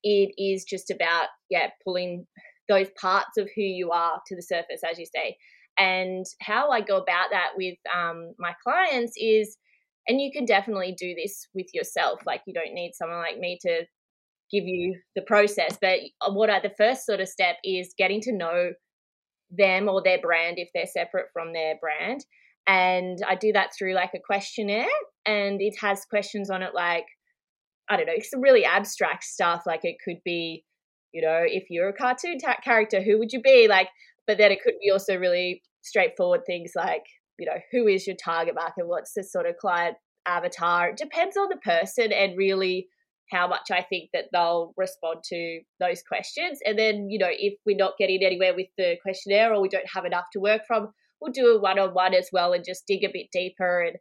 it 0.04 0.34
is 0.38 0.66
just 0.66 0.92
about, 0.92 1.28
yeah, 1.50 1.70
pulling 1.84 2.28
those 2.68 2.88
parts 3.00 3.38
of 3.38 3.50
who 3.56 3.62
you 3.62 3.92
are 3.92 4.22
to 4.28 4.36
the 4.36 4.42
surface, 4.42 4.82
as 4.90 5.00
you 5.00 5.06
say. 5.06 5.38
And 5.78 6.26
how 6.42 6.70
I 6.70 6.82
go 6.82 6.98
about 6.98 7.30
that 7.32 7.52
with 7.56 7.78
um, 7.94 8.34
my 8.38 8.54
clients 8.64 9.14
is 9.18 9.58
and 10.08 10.22
you 10.22 10.32
can 10.32 10.46
definitely 10.46 10.96
do 10.98 11.16
this 11.16 11.48
with 11.54 11.68
yourself 11.74 12.20
like 12.26 12.42
you 12.46 12.54
don't 12.54 12.74
need 12.74 12.92
someone 12.94 13.20
like 13.20 13.40
me 13.40 13.58
to 13.62 13.86
give 14.52 14.66
you 14.66 15.00
the 15.16 15.22
process 15.22 15.78
but 15.82 16.00
uh, 16.22 16.32
what 16.32 16.50
I, 16.50 16.60
the 16.60 16.74
first 16.78 17.06
sort 17.06 17.20
of 17.20 17.28
step 17.28 17.58
is 17.64 17.94
getting 17.98 18.22
to 18.22 18.34
know 18.34 18.72
them 19.50 19.88
or 19.88 20.02
their 20.04 20.20
brand 20.20 20.58
if 20.58 20.70
they're 20.74 20.86
separate 20.86 21.28
from 21.32 21.54
their 21.54 21.76
brand 21.80 22.26
and 22.68 23.20
i 23.28 23.36
do 23.36 23.52
that 23.54 23.72
through 23.78 23.94
like 23.94 24.12
a 24.16 24.20
questionnaire 24.26 24.88
and 25.26 25.62
it 25.62 25.76
has 25.80 26.06
questions 26.06 26.50
on 26.50 26.62
it 26.62 26.74
like 26.74 27.06
i 27.90 27.98
don't 27.98 28.08
know 28.08 28.14
some 28.22 28.42
really 28.42 28.66
abstract 28.66 29.24
stuff 29.24 29.64
like 29.66 29.82
it 29.84 29.98
could 30.04 30.18
be 30.24 30.64
you 31.14 31.22
know 31.22 31.44
if 31.46 31.66
you're 31.70 31.90
a 31.90 31.94
cartoon 31.94 32.38
ta- 32.40 32.58
character 32.64 33.02
who 33.02 33.18
would 33.20 33.32
you 33.32 33.42
be? 33.42 33.68
Like 33.70 33.90
but 34.28 34.38
then 34.38 34.52
it 34.52 34.62
could 34.64 34.76
be 34.82 34.90
also 34.90 35.18
really 35.18 35.62
straightforward 35.82 36.42
things 36.46 36.72
like 36.76 37.04
you 37.38 37.46
know, 37.46 37.60
who 37.72 37.88
is 37.88 38.08
your 38.08 38.16
target 38.16 38.56
market? 38.56 38.88
What's 38.88 39.14
the 39.14 39.24
sort 39.24 39.46
of 39.46 39.58
client 39.58 39.96
avatar? 40.28 40.90
It 40.90 40.98
depends 40.98 41.38
on 41.38 41.50
the 41.50 41.58
person 41.58 42.12
and 42.12 42.38
really 42.38 42.88
how 43.32 43.48
much 43.48 43.72
I 43.72 43.82
think 43.82 44.10
that 44.14 44.26
they'll 44.32 44.74
respond 44.78 45.20
to 45.30 45.62
those 45.80 46.04
questions. 46.08 46.60
And 46.66 46.78
then, 46.78 47.10
you 47.10 47.18
know, 47.18 47.30
if 47.30 47.56
we're 47.66 47.78
not 47.78 47.98
getting 47.98 48.24
anywhere 48.24 48.54
with 48.56 48.68
the 48.78 48.96
questionnaire 49.02 49.54
or 49.54 49.62
we 49.62 49.70
don't 49.70 49.90
have 49.94 50.06
enough 50.06 50.26
to 50.34 50.40
work 50.40 50.62
from, 50.68 50.90
we'll 51.20 51.32
do 51.32 51.48
a 51.48 51.60
one 51.60 51.80
on 51.80 51.94
one 51.94 52.14
as 52.14 52.30
well 52.32 52.54
and 52.54 52.66
just 52.66 52.86
dig 52.88 53.04
a 53.04 53.12
bit 53.12 53.28
deeper. 53.32 53.82
And 53.82 53.96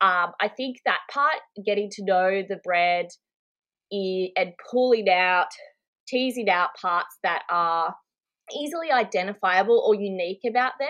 um, 0.00 0.32
I 0.40 0.48
think 0.48 0.78
that 0.84 1.00
part, 1.12 1.40
getting 1.64 1.88
to 1.92 2.04
know 2.04 2.42
the 2.46 2.58
brand 2.64 3.10
and 3.92 4.52
pulling 4.70 5.08
out, 5.08 5.48
teasing 6.08 6.48
out 6.48 6.70
parts 6.80 7.16
that 7.22 7.42
are 7.50 7.94
easily 8.54 8.90
identifiable 8.90 9.82
or 9.86 9.94
unique 9.94 10.40
about 10.48 10.72
them 10.80 10.88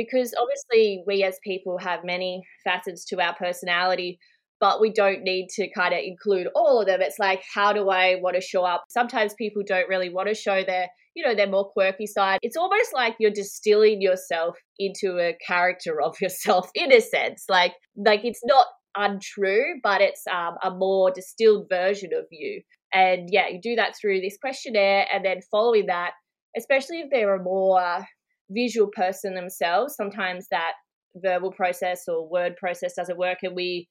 because 0.00 0.34
obviously 0.40 1.02
we 1.06 1.22
as 1.22 1.38
people 1.44 1.78
have 1.78 2.00
many 2.04 2.42
facets 2.64 3.04
to 3.04 3.20
our 3.20 3.34
personality 3.34 4.18
but 4.60 4.80
we 4.80 4.92
don't 4.92 5.22
need 5.22 5.48
to 5.48 5.68
kind 5.70 5.94
of 5.94 6.00
include 6.04 6.46
all 6.54 6.80
of 6.80 6.86
them. 6.86 7.00
It's 7.00 7.18
like 7.18 7.42
how 7.54 7.72
do 7.72 7.88
i 7.88 8.16
want 8.16 8.36
to 8.36 8.42
show 8.42 8.62
up? 8.62 8.84
Sometimes 8.90 9.32
people 9.34 9.62
don't 9.66 9.88
really 9.88 10.10
want 10.10 10.28
to 10.28 10.34
show 10.34 10.62
their 10.62 10.88
you 11.14 11.26
know 11.26 11.34
their 11.34 11.48
more 11.48 11.70
quirky 11.70 12.06
side. 12.06 12.38
It's 12.42 12.56
almost 12.56 12.92
like 12.94 13.16
you're 13.18 13.32
distilling 13.32 14.00
yourself 14.00 14.56
into 14.78 15.18
a 15.18 15.36
character 15.44 16.00
of 16.00 16.14
yourself 16.20 16.70
in 16.74 16.92
a 16.92 17.00
sense. 17.00 17.44
Like 17.48 17.72
like 17.96 18.24
it's 18.24 18.42
not 18.44 18.66
untrue 18.96 19.76
but 19.84 20.00
it's 20.00 20.24
um, 20.26 20.56
a 20.64 20.70
more 20.70 21.10
distilled 21.10 21.66
version 21.70 22.10
of 22.16 22.26
you. 22.30 22.62
And 22.92 23.28
yeah 23.32 23.48
you 23.48 23.60
do 23.62 23.76
that 23.76 23.94
through 23.98 24.20
this 24.20 24.36
questionnaire 24.40 25.06
and 25.12 25.24
then 25.24 25.40
following 25.50 25.86
that 25.86 26.12
especially 26.56 27.00
if 27.00 27.10
there 27.10 27.32
are 27.32 27.42
more 27.42 28.04
visual 28.50 28.88
person 28.94 29.34
themselves, 29.34 29.94
sometimes 29.96 30.46
that 30.50 30.72
verbal 31.16 31.50
process 31.52 32.04
or 32.08 32.28
word 32.28 32.56
process 32.56 32.94
doesn't 32.94 33.18
work 33.18 33.38
and 33.42 33.56
we 33.56 33.88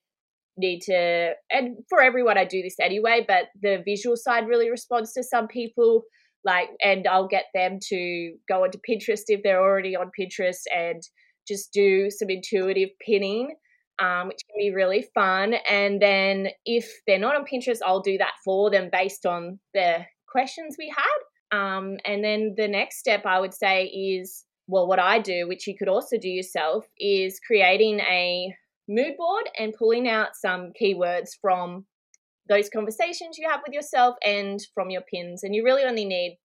need 0.57 0.79
to 0.81 1.31
and 1.49 1.77
for 1.87 2.01
everyone 2.01 2.37
I 2.37 2.45
do 2.45 2.61
this 2.61 2.75
anyway, 2.81 3.25
but 3.27 3.45
the 3.61 3.81
visual 3.85 4.15
side 4.15 4.47
really 4.47 4.69
responds 4.69 5.13
to 5.13 5.23
some 5.23 5.47
people 5.47 6.03
like 6.45 6.69
and 6.81 7.07
I'll 7.07 7.27
get 7.27 7.45
them 7.53 7.79
to 7.89 8.33
go 8.47 8.63
onto 8.63 8.79
Pinterest 8.89 9.23
if 9.27 9.41
they're 9.43 9.61
already 9.61 9.95
on 9.95 10.11
Pinterest 10.17 10.63
and 10.73 11.01
just 11.47 11.73
do 11.73 12.09
some 12.09 12.29
intuitive 12.29 12.89
pinning 13.05 13.55
um, 13.99 14.27
which 14.29 14.39
can 14.49 14.57
be 14.57 14.73
really 14.73 15.05
fun. 15.13 15.55
And 15.69 16.01
then 16.01 16.47
if 16.65 16.89
they're 17.05 17.19
not 17.19 17.35
on 17.35 17.45
Pinterest, 17.45 17.79
I'll 17.85 18.01
do 18.01 18.17
that 18.17 18.33
for 18.43 18.71
them 18.71 18.89
based 18.91 19.25
on 19.25 19.59
the 19.73 20.05
questions 20.27 20.77
we 20.79 20.93
had. 20.95 21.57
Um, 21.57 21.97
and 22.05 22.23
then 22.23 22.53
the 22.55 22.67
next 22.67 22.99
step 22.99 23.25
I 23.25 23.39
would 23.39 23.53
say 23.53 23.85
is 23.85 24.45
well, 24.69 24.87
what 24.87 24.99
I 24.99 25.17
do, 25.17 25.47
which 25.47 25.65
you 25.65 25.75
could 25.75 25.87
also 25.87 26.17
do 26.17 26.29
yourself, 26.29 26.85
is 26.99 27.39
creating 27.45 27.99
a 28.01 28.53
mood 28.87 29.17
board 29.17 29.49
and 29.57 29.73
pulling 29.73 30.07
out 30.07 30.35
some 30.35 30.71
keywords 30.79 31.29
from 31.41 31.85
those 32.47 32.69
conversations 32.69 33.37
you 33.37 33.49
have 33.49 33.61
with 33.65 33.73
yourself 33.73 34.15
and 34.23 34.59
from 34.75 34.91
your 34.91 35.01
pins. 35.01 35.43
And 35.43 35.55
you 35.55 35.65
really 35.65 35.83
only 35.83 36.05
need, 36.05 36.37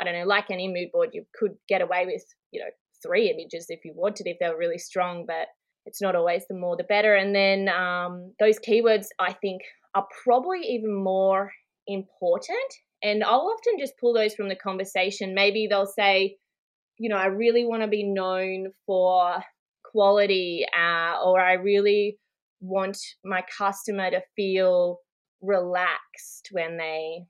I 0.00 0.04
don't 0.04 0.14
know, 0.14 0.26
like 0.26 0.50
any 0.50 0.68
mood 0.68 0.88
board, 0.92 1.10
you 1.12 1.24
could 1.38 1.52
get 1.68 1.82
away 1.82 2.06
with, 2.06 2.24
you 2.52 2.60
know, 2.60 2.70
three 3.02 3.30
images 3.30 3.66
if 3.68 3.84
you 3.84 3.92
wanted, 3.94 4.26
if 4.26 4.38
they 4.40 4.48
were 4.48 4.58
really 4.58 4.78
strong, 4.78 5.24
but 5.26 5.48
it's 5.84 6.00
not 6.00 6.16
always 6.16 6.44
the 6.48 6.56
more 6.56 6.76
the 6.76 6.84
better. 6.84 7.14
And 7.14 7.34
then 7.34 7.68
um, 7.68 8.32
those 8.40 8.58
keywords, 8.58 9.06
I 9.18 9.34
think, 9.34 9.60
are 9.94 10.06
probably 10.24 10.60
even 10.62 10.94
more 10.94 11.52
important. 11.86 12.72
And 13.02 13.22
I'll 13.22 13.54
often 13.54 13.78
just 13.78 13.98
pull 14.00 14.14
those 14.14 14.34
from 14.34 14.48
the 14.48 14.56
conversation. 14.56 15.34
Maybe 15.34 15.66
they'll 15.66 15.86
say, 15.86 16.36
you 16.98 17.08
know, 17.08 17.16
I 17.16 17.26
really 17.26 17.64
want 17.64 17.82
to 17.82 17.88
be 17.88 18.04
known 18.04 18.72
for 18.86 19.42
quality, 19.84 20.66
uh, 20.76 21.22
or 21.24 21.40
I 21.40 21.54
really 21.54 22.18
want 22.60 22.98
my 23.24 23.42
customer 23.56 24.10
to 24.10 24.20
feel 24.36 24.98
relaxed 25.40 26.48
when 26.50 26.76
they 26.76 27.24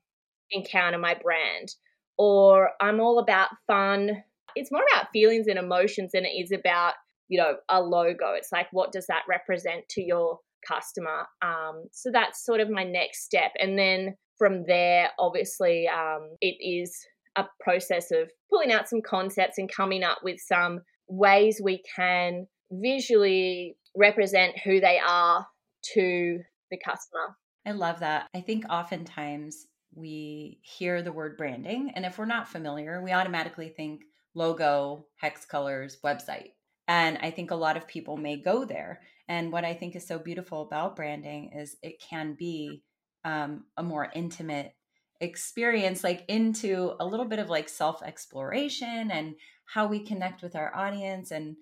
encounter 0.51 0.97
my 0.97 1.15
brand, 1.21 1.69
or 2.17 2.71
I'm 2.81 2.99
all 2.99 3.19
about 3.19 3.49
fun. 3.67 4.23
It's 4.55 4.71
more 4.71 4.83
about 4.91 5.11
feelings 5.13 5.47
and 5.47 5.59
emotions 5.59 6.11
than 6.13 6.25
it 6.25 6.29
is 6.29 6.51
about, 6.51 6.95
you 7.27 7.39
know, 7.39 7.57
a 7.69 7.81
logo. 7.81 8.33
It's 8.33 8.51
like, 8.51 8.67
what 8.71 8.91
does 8.91 9.05
that 9.07 9.23
represent 9.29 9.87
to 9.89 10.01
your 10.01 10.39
customer? 10.67 11.27
Um, 11.41 11.83
so 11.91 12.09
that's 12.11 12.43
sort 12.43 12.59
of 12.59 12.69
my 12.69 12.83
next 12.83 13.23
step. 13.23 13.51
And 13.59 13.77
then 13.77 14.15
from 14.37 14.63
there, 14.65 15.09
obviously, 15.19 15.87
um, 15.87 16.31
it 16.41 16.57
is 16.59 16.97
a 17.35 17.45
process 17.59 18.11
of 18.11 18.29
pulling 18.49 18.71
out 18.71 18.89
some 18.89 19.01
concepts 19.01 19.57
and 19.57 19.71
coming 19.71 20.03
up 20.03 20.19
with 20.23 20.39
some 20.39 20.81
ways 21.07 21.61
we 21.63 21.83
can 21.95 22.47
visually 22.71 23.75
represent 23.95 24.57
who 24.63 24.79
they 24.79 24.99
are 24.99 25.47
to 25.93 26.39
the 26.71 26.77
customer. 26.83 27.35
I 27.65 27.71
love 27.71 27.99
that. 27.99 28.27
I 28.35 28.41
think 28.41 28.65
oftentimes 28.69 29.67
we 29.93 30.59
hear 30.61 31.01
the 31.01 31.11
word 31.11 31.37
branding, 31.37 31.91
and 31.95 32.05
if 32.05 32.17
we're 32.17 32.25
not 32.25 32.47
familiar, 32.47 33.01
we 33.01 33.11
automatically 33.11 33.69
think 33.69 34.01
logo, 34.35 35.05
hex 35.17 35.45
colors, 35.45 35.97
website. 36.03 36.51
And 36.87 37.19
I 37.21 37.31
think 37.31 37.51
a 37.51 37.55
lot 37.55 37.77
of 37.77 37.87
people 37.87 38.17
may 38.17 38.37
go 38.37 38.65
there. 38.65 39.01
And 39.27 39.51
what 39.51 39.63
I 39.63 39.73
think 39.73 39.95
is 39.95 40.07
so 40.07 40.17
beautiful 40.17 40.63
about 40.63 40.95
branding 40.95 41.51
is 41.55 41.77
it 41.83 42.01
can 42.01 42.35
be 42.37 42.81
um, 43.23 43.65
a 43.77 43.83
more 43.83 44.09
intimate 44.15 44.73
experience 45.21 46.03
like 46.03 46.23
into 46.27 46.93
a 46.99 47.05
little 47.05 47.25
bit 47.25 47.39
of 47.39 47.49
like 47.49 47.69
self 47.69 48.01
exploration 48.01 49.11
and 49.11 49.35
how 49.65 49.87
we 49.87 49.99
connect 49.99 50.41
with 50.41 50.55
our 50.55 50.75
audience 50.75 51.31
and 51.31 51.55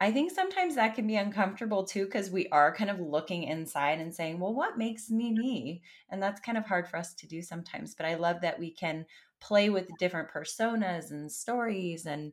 I 0.00 0.10
think 0.12 0.32
sometimes 0.32 0.74
that 0.74 0.96
can 0.96 1.06
be 1.06 1.16
uncomfortable 1.16 1.84
too 1.84 2.04
because 2.04 2.30
we 2.30 2.48
are 2.48 2.74
kind 2.74 2.90
of 2.90 3.00
looking 3.00 3.44
inside 3.44 4.00
and 4.00 4.14
saying, 4.14 4.40
well, 4.40 4.52
what 4.52 4.76
makes 4.76 5.08
me 5.08 5.32
me? 5.32 5.82
And 6.10 6.22
that's 6.22 6.40
kind 6.40 6.58
of 6.58 6.66
hard 6.66 6.88
for 6.88 6.96
us 6.96 7.14
to 7.14 7.26
do 7.26 7.40
sometimes. 7.40 7.94
But 7.94 8.06
I 8.06 8.16
love 8.16 8.40
that 8.40 8.58
we 8.58 8.70
can 8.70 9.06
play 9.40 9.70
with 9.70 9.96
different 9.98 10.30
personas 10.30 11.10
and 11.10 11.30
stories 11.30 12.06
and 12.06 12.32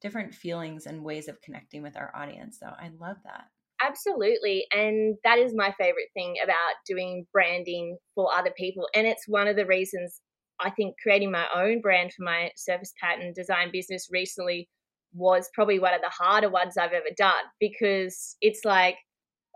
different 0.00 0.34
feelings 0.34 0.86
and 0.86 1.04
ways 1.04 1.28
of 1.28 1.40
connecting 1.40 1.82
with 1.82 1.96
our 1.96 2.14
audience. 2.14 2.58
So 2.58 2.66
I 2.66 2.90
love 2.98 3.16
that. 3.24 3.44
Absolutely. 3.86 4.66
And 4.72 5.16
that 5.24 5.38
is 5.38 5.54
my 5.54 5.72
favorite 5.78 6.08
thing 6.14 6.36
about 6.42 6.74
doing 6.86 7.26
branding 7.32 7.98
for 8.14 8.28
other 8.34 8.52
people. 8.56 8.88
And 8.94 9.06
it's 9.06 9.24
one 9.28 9.48
of 9.48 9.56
the 9.56 9.66
reasons 9.66 10.20
I 10.60 10.70
think 10.70 10.94
creating 11.02 11.30
my 11.30 11.46
own 11.54 11.80
brand 11.80 12.12
for 12.12 12.24
my 12.24 12.50
surface 12.56 12.92
pattern 13.00 13.32
design 13.34 13.70
business 13.72 14.08
recently 14.10 14.68
was 15.12 15.48
probably 15.54 15.78
one 15.78 15.94
of 15.94 16.00
the 16.00 16.10
harder 16.10 16.48
ones 16.48 16.76
I've 16.76 16.92
ever 16.92 17.14
done 17.16 17.44
because 17.60 18.36
it's 18.40 18.64
like, 18.64 18.96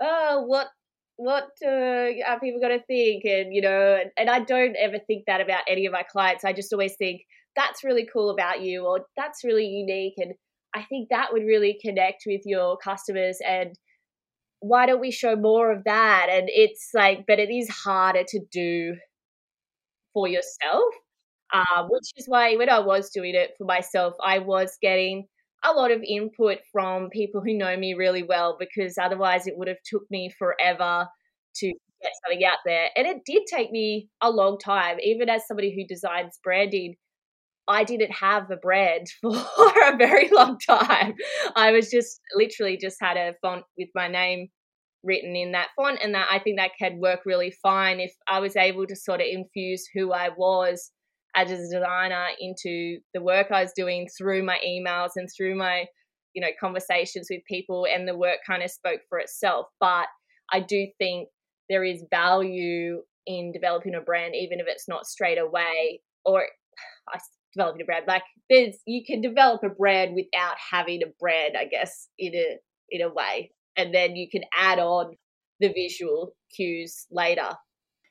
oh, 0.00 0.44
what 0.46 0.68
what 1.16 1.50
uh, 1.62 2.08
are 2.26 2.40
people 2.40 2.60
going 2.60 2.78
to 2.78 2.84
think? 2.86 3.24
And 3.24 3.54
you 3.54 3.60
know, 3.60 3.98
and, 4.00 4.10
and 4.16 4.30
I 4.30 4.40
don't 4.40 4.76
ever 4.76 4.98
think 5.06 5.24
that 5.26 5.40
about 5.40 5.64
any 5.68 5.86
of 5.86 5.92
my 5.92 6.02
clients. 6.02 6.44
I 6.44 6.52
just 6.52 6.72
always 6.72 6.96
think 6.96 7.22
that's 7.56 7.84
really 7.84 8.08
cool 8.10 8.30
about 8.30 8.62
you, 8.62 8.86
or 8.86 9.00
that's 9.16 9.44
really 9.44 9.66
unique, 9.66 10.14
and 10.18 10.34
I 10.74 10.82
think 10.84 11.08
that 11.10 11.32
would 11.32 11.42
really 11.42 11.78
connect 11.82 12.22
with 12.26 12.42
your 12.44 12.78
customers 12.78 13.38
and 13.46 13.74
why 14.60 14.86
don't 14.86 15.00
we 15.00 15.10
show 15.10 15.36
more 15.36 15.72
of 15.72 15.84
that? 15.84 16.28
And 16.30 16.48
it's 16.48 16.90
like, 16.94 17.24
but 17.26 17.38
it 17.38 17.50
is 17.50 17.68
harder 17.68 18.24
to 18.28 18.40
do 18.52 18.96
for 20.12 20.28
yourself, 20.28 20.84
um, 21.52 21.88
which 21.88 22.12
is 22.16 22.26
why 22.26 22.56
when 22.56 22.68
I 22.70 22.80
was 22.80 23.10
doing 23.10 23.34
it 23.34 23.52
for 23.58 23.64
myself, 23.64 24.14
I 24.22 24.38
was 24.38 24.76
getting 24.80 25.26
a 25.64 25.72
lot 25.72 25.90
of 25.90 26.02
input 26.02 26.58
from 26.72 27.10
people 27.10 27.42
who 27.44 27.56
know 27.56 27.76
me 27.76 27.94
really 27.94 28.22
well 28.22 28.56
because 28.58 28.96
otherwise 28.98 29.46
it 29.46 29.54
would 29.56 29.68
have 29.68 29.82
took 29.84 30.02
me 30.10 30.30
forever 30.38 31.06
to 31.56 31.66
get 32.02 32.12
something 32.24 32.44
out 32.44 32.58
there. 32.64 32.88
And 32.96 33.06
it 33.06 33.18
did 33.26 33.42
take 33.46 33.70
me 33.70 34.08
a 34.22 34.30
long 34.30 34.58
time, 34.58 34.98
even 35.02 35.28
as 35.28 35.46
somebody 35.46 35.74
who 35.74 35.86
designs 35.86 36.38
branding. 36.42 36.96
I 37.70 37.84
didn't 37.84 38.12
have 38.12 38.50
a 38.50 38.56
brand 38.56 39.06
for 39.20 39.32
a 39.32 39.96
very 39.96 40.28
long 40.30 40.58
time. 40.58 41.14
I 41.56 41.70
was 41.72 41.90
just 41.90 42.20
literally 42.34 42.76
just 42.76 42.96
had 43.00 43.16
a 43.16 43.34
font 43.40 43.64
with 43.78 43.88
my 43.94 44.08
name 44.08 44.48
written 45.02 45.34
in 45.34 45.52
that 45.52 45.68
font, 45.76 46.00
and 46.02 46.14
that 46.14 46.28
I 46.30 46.38
think 46.40 46.58
that 46.58 46.72
could 46.80 46.98
work 46.98 47.20
really 47.24 47.52
fine 47.62 48.00
if 48.00 48.12
I 48.28 48.40
was 48.40 48.56
able 48.56 48.86
to 48.86 48.96
sort 48.96 49.20
of 49.20 49.26
infuse 49.30 49.88
who 49.94 50.12
I 50.12 50.28
was 50.36 50.90
as 51.34 51.50
a 51.50 51.56
designer 51.56 52.26
into 52.40 52.98
the 53.14 53.22
work 53.22 53.46
I 53.50 53.62
was 53.62 53.72
doing 53.74 54.08
through 54.18 54.42
my 54.44 54.58
emails 54.66 55.10
and 55.16 55.28
through 55.34 55.56
my 55.56 55.86
you 56.34 56.42
know 56.42 56.50
conversations 56.60 57.28
with 57.30 57.40
people 57.48 57.86
and 57.92 58.06
the 58.06 58.16
work 58.16 58.38
kind 58.46 58.62
of 58.62 58.70
spoke 58.70 59.00
for 59.08 59.18
itself 59.18 59.66
but 59.80 60.06
i 60.52 60.60
do 60.60 60.86
think 60.98 61.28
there 61.68 61.84
is 61.84 62.04
value 62.10 63.02
in 63.26 63.52
developing 63.52 63.94
a 63.94 64.00
brand 64.00 64.34
even 64.34 64.60
if 64.60 64.66
it's 64.68 64.88
not 64.88 65.06
straight 65.06 65.38
away 65.38 66.00
or 66.24 66.44
I 67.12 67.18
developing 67.54 67.82
a 67.82 67.84
brand. 67.84 68.04
Like 68.06 68.22
there's 68.48 68.76
you 68.86 69.04
can 69.04 69.20
develop 69.20 69.62
a 69.64 69.68
brand 69.68 70.14
without 70.14 70.56
having 70.70 71.02
a 71.02 71.12
brand, 71.18 71.56
I 71.56 71.64
guess, 71.66 72.08
in 72.18 72.34
a 72.34 72.58
in 72.90 73.02
a 73.02 73.12
way. 73.12 73.52
And 73.76 73.94
then 73.94 74.16
you 74.16 74.28
can 74.28 74.42
add 74.56 74.78
on 74.78 75.14
the 75.60 75.72
visual 75.72 76.34
cues 76.54 77.06
later. 77.10 77.50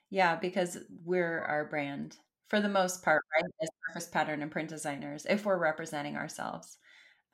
Yeah, 0.09 0.35
because 0.35 0.77
we're 1.03 1.41
our 1.41 1.65
brand 1.65 2.17
for 2.49 2.59
the 2.61 2.69
most 2.69 3.03
part, 3.03 3.21
right? 3.35 3.51
As 3.61 3.69
surface 3.87 4.07
pattern 4.07 4.41
and 4.41 4.51
print 4.51 4.69
designers, 4.69 5.25
if 5.29 5.45
we're 5.45 5.59
representing 5.59 6.15
ourselves. 6.15 6.77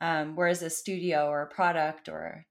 Um, 0.02 0.36
whereas 0.36 0.62
a 0.62 0.68
studio 0.68 1.28
or 1.28 1.42
a 1.42 1.54
product 1.54 2.10
or 2.10 2.44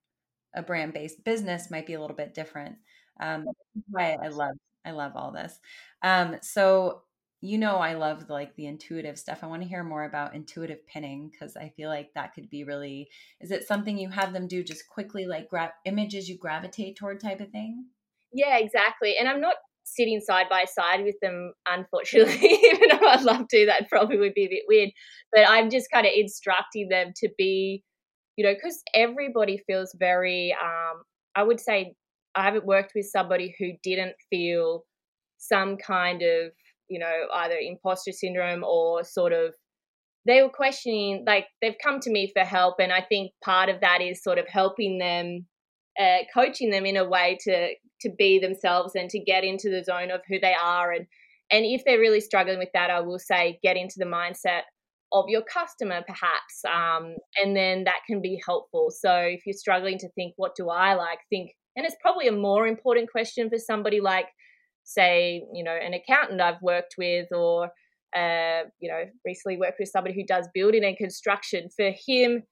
a 0.56 0.64
brand 0.64 0.94
based 0.94 1.24
business 1.24 1.70
might 1.70 1.86
be 1.86 1.94
a 1.94 2.02
little 2.02 2.16
bit 2.16 2.34
different. 2.34 2.78
Um, 3.20 3.46
why 3.90 4.18
I 4.22 4.30
love 4.30 4.56
I 4.84 4.92
love 4.92 5.14
all 5.16 5.32
this. 5.32 5.60
Um, 6.02 6.38
so 6.42 7.02
you 7.46 7.58
know 7.58 7.78
I 7.78 7.94
love 7.94 8.30
like 8.30 8.56
the 8.56 8.66
intuitive 8.66 9.18
stuff. 9.18 9.40
I 9.42 9.48
want 9.48 9.62
to 9.62 9.68
hear 9.68 9.84
more 9.84 10.06
about 10.06 10.36
intuitive 10.36 10.86
pinning 10.88 11.30
because 11.30 11.56
I 11.56 11.74
feel 11.76 11.90
like 11.90 12.14
that 12.14 12.34
could 12.34 12.50
be 12.50 12.64
really 12.64 13.10
is 13.42 13.52
it 13.52 13.68
something 13.68 13.98
you 13.98 14.10
have 14.10 14.34
them 14.34 14.48
do 14.48 14.64
just 14.64 14.88
quickly 14.90 15.26
like 15.26 15.50
grab 15.50 15.72
images 15.86 16.30
you 16.30 16.38
gravitate 16.38 16.98
toward 16.98 17.20
type 17.20 17.42
of 17.42 17.50
thing? 17.50 17.86
Yeah, 18.34 18.58
exactly. 18.58 19.16
And 19.18 19.28
I'm 19.28 19.42
not 19.42 19.56
sitting 19.84 20.20
side 20.20 20.48
by 20.50 20.66
side 20.66 21.04
with 21.04 21.16
them 21.22 21.54
unfortunately 21.68 22.40
even 22.74 22.90
though 22.90 23.08
I'd 23.08 23.22
love 23.22 23.48
to 23.50 23.66
that 23.68 23.88
probably 23.88 24.18
would 24.18 24.34
be 24.34 24.46
a 24.46 24.50
bit 24.50 24.64
weird 24.68 24.90
but 25.32 25.48
I'm 25.48 25.70
just 25.70 25.92
kind 25.94 26.08
of 26.08 26.12
instructing 26.16 26.90
them 26.90 27.14
to 27.18 27.30
be 27.38 27.84
you 28.36 28.46
know, 28.46 28.54
because 28.54 28.82
everybody 28.94 29.62
feels 29.66 29.96
very, 29.98 30.56
um, 30.62 31.04
I 31.36 31.44
would 31.44 31.60
say, 31.60 31.96
I 32.36 32.44
haven't 32.44 32.66
worked 32.66 32.92
with 32.96 33.06
somebody 33.06 33.56
who 33.58 33.72
didn't 33.82 34.16
feel 34.30 34.84
some 35.38 35.78
kind 35.78 36.22
of, 36.22 36.52
you 36.90 37.00
know, 37.00 37.28
either 37.34 37.56
imposter 37.56 38.12
syndrome 38.12 38.64
or 38.64 39.04
sort 39.04 39.34
of 39.34 39.54
they 40.26 40.42
were 40.42 40.50
questioning 40.50 41.24
like 41.26 41.46
they've 41.62 41.78
come 41.84 42.00
to 42.00 42.12
me 42.12 42.32
for 42.36 42.44
help 42.44 42.76
and 42.80 42.92
i 42.92 43.00
think 43.02 43.32
part 43.44 43.70
of 43.70 43.80
that 43.82 44.02
is 44.02 44.24
sort 44.24 44.40
of 44.40 44.48
helping 44.48 44.98
them 44.98 45.46
uh, 46.00 46.24
coaching 46.34 46.72
them 46.72 46.86
in 46.86 46.98
a 46.98 47.08
way 47.08 47.38
to 47.40 47.70
to 48.02 48.10
be 48.18 48.40
themselves 48.40 48.96
and 48.96 49.10
to 49.10 49.20
get 49.20 49.44
into 49.44 49.70
the 49.70 49.84
zone 49.84 50.12
of 50.12 50.22
who 50.28 50.40
they 50.40 50.54
are 50.54 50.92
and 50.92 51.06
and 51.52 51.64
if 51.64 51.84
they're 51.86 52.00
really 52.00 52.20
struggling 52.20 52.58
with 52.58 52.70
that 52.74 52.90
i 52.90 53.00
will 53.00 53.20
say 53.20 53.60
get 53.64 53.78
into 53.78 53.96
the 53.98 54.06
mindset 54.06 54.62
of 55.12 55.26
your 55.30 55.44
customer 55.44 56.02
perhaps 56.06 56.66
um, 56.66 57.16
and 57.42 57.56
then 57.56 57.84
that 57.86 58.00
can 58.08 58.22
be 58.22 58.42
helpful. 58.46 58.92
So 58.92 59.14
if 59.16 59.46
you're 59.46 59.54
struggling 59.54 59.98
to 60.00 60.10
think 60.10 60.34
what 60.36 60.56
do 60.56 60.70
i 60.70 60.94
like? 60.94 61.20
think 61.30 61.52
and 61.76 61.86
it's 61.86 61.96
probably 62.02 62.28
a 62.28 62.32
more 62.32 62.68
important 62.68 63.12
question 63.12 63.50
for 63.50 63.58
somebody 63.58 64.02
like 64.02 64.28
say 64.86 65.44
you 65.54 65.64
know 65.64 65.76
an 65.76 65.94
accountant 65.94 66.40
i've 66.40 66.62
worked 66.62 66.96
with 66.98 67.28
or 67.32 67.70
uh, 68.16 68.64
you 68.80 68.90
know, 68.90 69.04
recently 69.26 69.58
worked 69.58 69.78
with 69.80 69.90
somebody 69.90 70.16
who 70.16 70.26
does 70.26 70.48
building 70.54 70.86
and 70.86 70.96
construction. 70.96 71.68
For 71.76 71.92
him, 72.08 72.44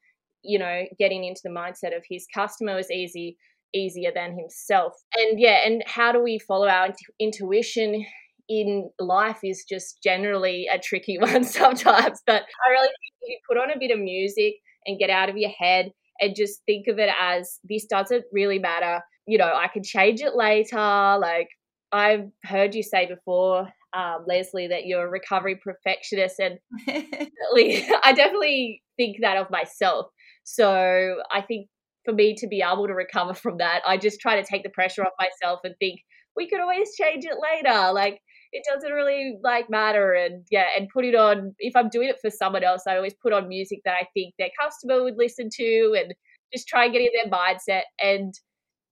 you 0.44 0.60
know, 0.60 0.84
getting 1.00 1.24
into 1.24 1.42
the 1.44 1.50
mindset 1.50 1.96
of 1.96 2.04
his 2.10 2.28
customer 2.34 2.75
was 2.75 2.92
easy, 2.92 3.38
easier 3.74 4.12
than 4.13 4.38
himself. 4.38 4.94
And 5.16 5.40
yeah, 5.40 5.66
and 5.66 5.82
how 5.88 6.12
do 6.12 6.22
we 6.22 6.38
follow 6.38 6.68
our 6.68 6.90
intuition 7.20 8.06
in 8.50 8.90
life 9.00 9.40
is 9.42 9.63
just 9.68 10.04
generally 10.04 10.68
a 10.72 10.78
tricky 10.78 11.18
one 11.20 11.46
sometimes. 11.46 12.22
But 12.28 12.44
I 12.68 12.72
really 12.72 12.88
think 12.88 13.13
if 13.22 13.30
you 13.30 13.38
put 13.48 13.58
on 13.58 13.72
a 13.72 13.80
bit 13.80 13.92
of 13.92 14.00
music 14.00 14.56
and 14.86 15.00
get 15.00 15.10
out 15.10 15.30
of 15.30 15.38
your 15.38 15.52
head 15.58 15.92
and 16.20 16.36
just 16.36 16.62
think 16.66 16.88
of 16.88 17.00
it 17.00 17.10
as 17.20 17.60
this 17.63 17.86
doesn't 17.86 18.25
really 18.34 18.60
matter. 18.60 19.02
You 19.25 19.38
know, 19.38 19.52
I 19.56 19.70
can 19.70 19.84
change 19.84 20.20
it 20.20 20.36
later. 20.36 20.78
Like 20.78 21.48
I've 21.94 22.32
heard 22.44 22.74
you 22.74 22.82
say 22.82 23.06
before, 23.06 23.68
um, 23.96 24.26
Leslie, 24.28 24.68
that 24.68 24.88
you're 24.88 25.06
a 25.06 25.10
recovery 25.10 25.60
perfectionist, 25.64 26.40
and 26.40 26.58
definitely, 26.88 27.88
I 28.04 28.14
definitely 28.14 28.82
think 28.98 29.18
that 29.22 29.38
of 29.38 29.52
myself. 29.52 30.08
So 30.44 31.18
I 31.32 31.42
think 31.42 31.68
for 32.04 32.14
me 32.14 32.36
to 32.40 32.48
be 32.48 32.62
able 32.62 32.88
to 32.88 32.94
recover 32.94 33.34
from 33.36 33.58
that, 33.60 33.82
I 33.88 33.98
just 33.98 34.20
try 34.20 34.42
to 34.42 34.46
take 34.46 34.64
the 34.64 34.70
pressure 34.70 35.04
off 35.04 35.14
myself 35.20 35.60
and 35.64 35.76
think 35.80 36.00
we 36.36 36.50
could 36.50 36.60
always 36.60 36.96
change 37.00 37.26
it 37.26 37.38
later. 37.40 37.94
Like 37.94 38.20
it 38.52 38.64
doesn't 38.68 38.92
really 38.92 39.38
like 39.44 39.70
matter, 39.70 40.14
and 40.14 40.46
yeah, 40.50 40.68
and 40.76 40.90
put 40.92 41.06
it 41.06 41.16
on. 41.16 41.54
If 41.60 41.76
I'm 41.76 41.90
doing 41.90 42.10
it 42.10 42.18
for 42.22 42.32
someone 42.32 42.64
else, 42.64 42.84
I 42.88 42.96
always 42.96 43.16
put 43.22 43.34
on 43.34 43.48
music 43.48 43.82
that 43.86 43.94
I 43.94 44.08
think 44.16 44.34
their 44.40 44.50
customer 44.60 45.04
would 45.04 45.18
listen 45.18 45.50
to, 45.58 45.96
and 46.00 46.14
just 46.52 46.68
try 46.68 46.86
and 46.86 46.94
get 46.94 47.02
in 47.02 47.10
their 47.14 47.32
mindset 47.32 47.84
and 48.02 48.34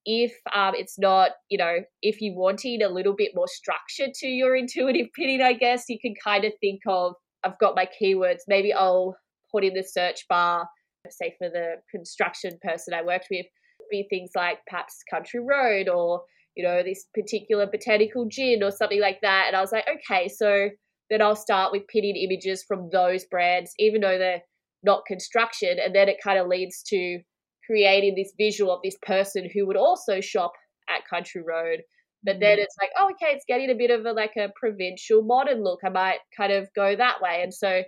if 0.06 0.34
um, 0.56 0.74
it's 0.76 0.98
not, 0.98 1.32
you 1.50 1.58
know, 1.58 1.78
if 2.02 2.22
you 2.22 2.34
wanting 2.36 2.82
a 2.82 2.90
little 2.90 3.16
bit 3.16 3.32
more 3.36 3.48
structure 3.48 4.08
to 4.14 4.28
your 4.28 4.56
intuitive 4.58 5.08
pinning, 5.16 5.42
I 5.42 5.54
guess 5.54 5.86
you 5.90 6.00
can 6.00 6.14
kind 6.24 6.46
of 6.46 6.54
think 6.60 6.82
of, 6.88 7.14
I've 7.44 7.60
got 7.60 7.76
my 7.76 7.88
keywords. 8.02 8.40
Maybe 8.48 8.74
I'll 8.74 9.16
put 9.52 9.64
in 9.64 9.74
the 9.74 9.84
search 9.84 10.26
bar, 10.30 10.68
say 11.10 11.36
for 11.38 11.50
the 11.50 11.76
construction 11.90 12.58
person 12.64 12.94
I 12.94 13.04
worked 13.04 13.28
with, 13.32 13.46
be 13.90 14.08
things 14.10 14.32
like 14.36 14.60
perhaps 14.68 15.00
Country 15.12 15.40
Road 15.40 15.90
or, 15.90 16.22
you 16.56 16.64
know, 16.64 16.82
this 16.84 17.06
particular 17.14 17.66
botanical 17.66 18.28
gin 18.30 18.64
or 18.64 18.72
something 18.72 19.02
like 19.02 19.20
that. 19.22 19.46
And 19.48 19.56
I 19.56 19.62
was 19.62 19.72
like, 19.72 19.86
okay, 19.88 20.28
so 20.28 20.70
then 21.10 21.22
I'll 21.22 21.36
start 21.36 21.72
with 21.72 21.88
pinning 21.88 22.16
images 22.16 22.64
from 22.66 22.90
those 22.92 23.26
brands, 23.26 23.74
even 23.80 24.02
though 24.02 24.18
they're 24.18 24.44
not 24.84 25.06
construction. 25.06 25.78
And 25.84 25.94
then 25.94 26.08
it 26.10 26.18
kind 26.24 26.40
of 26.40 26.48
leads 26.48 26.82
to 26.84 27.20
creating 27.72 28.16
this 28.16 28.34
visual 28.38 28.74
of 28.74 28.82
this 28.84 28.98
person 29.02 29.50
who 29.54 29.66
would 29.66 29.78
also 29.78 30.20
shop 30.20 30.52
at 30.90 31.08
Country 31.10 31.42
Road. 31.42 31.84
But 32.22 32.40
then 32.42 32.58
mm. 32.58 32.62
it's 32.62 32.76
like, 32.82 32.90
oh, 33.00 33.10
okay, 33.12 33.34
it's 33.34 33.46
getting 33.48 33.70
a 33.70 33.76
bit 33.76 33.92
of 33.92 34.06
a 34.06 34.12
like 34.12 34.36
a 34.38 34.52
provincial 34.60 35.24
modern 35.24 35.64
look. 35.64 35.80
I 35.86 35.90
might 35.90 36.20
kind 36.36 36.52
of 36.52 36.68
go 36.76 36.96
that 36.96 37.22
way. 37.22 37.42
And 37.42 37.54
so 37.54 37.84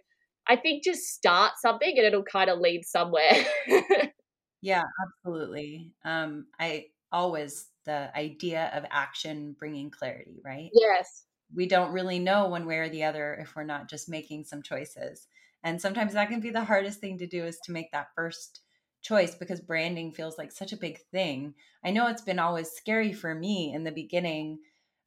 I 0.47 0.55
think 0.55 0.83
just 0.83 1.03
start 1.03 1.53
something 1.61 1.93
and 1.97 2.07
it'll 2.07 2.23
kind 2.23 2.49
of 2.49 2.59
lead 2.59 2.85
somewhere. 2.85 3.45
yeah, 4.61 4.83
absolutely. 5.05 5.91
Um, 6.05 6.45
I 6.57 6.85
always 7.11 7.67
the 7.85 8.09
idea 8.17 8.71
of 8.73 8.85
action 8.89 9.55
bringing 9.59 9.91
clarity, 9.91 10.39
right? 10.45 10.69
Yes. 10.73 11.25
We 11.53 11.67
don't 11.67 11.91
really 11.91 12.19
know 12.19 12.47
one 12.47 12.65
way 12.65 12.77
or 12.77 12.89
the 12.89 13.03
other 13.03 13.35
if 13.35 13.53
we're 13.55 13.65
not 13.65 13.89
just 13.89 14.09
making 14.09 14.45
some 14.45 14.63
choices. 14.63 15.27
And 15.63 15.79
sometimes 15.79 16.13
that 16.13 16.29
can 16.29 16.39
be 16.39 16.49
the 16.49 16.63
hardest 16.63 16.99
thing 16.99 17.17
to 17.19 17.27
do 17.27 17.43
is 17.43 17.59
to 17.65 17.73
make 17.73 17.91
that 17.91 18.07
first 18.15 18.61
choice 19.03 19.35
because 19.35 19.61
branding 19.61 20.11
feels 20.11 20.37
like 20.37 20.51
such 20.51 20.73
a 20.73 20.77
big 20.77 20.99
thing. 21.11 21.53
I 21.85 21.91
know 21.91 22.07
it's 22.07 22.21
been 22.23 22.39
always 22.39 22.71
scary 22.71 23.13
for 23.13 23.35
me 23.35 23.73
in 23.73 23.83
the 23.83 23.91
beginning. 23.91 24.59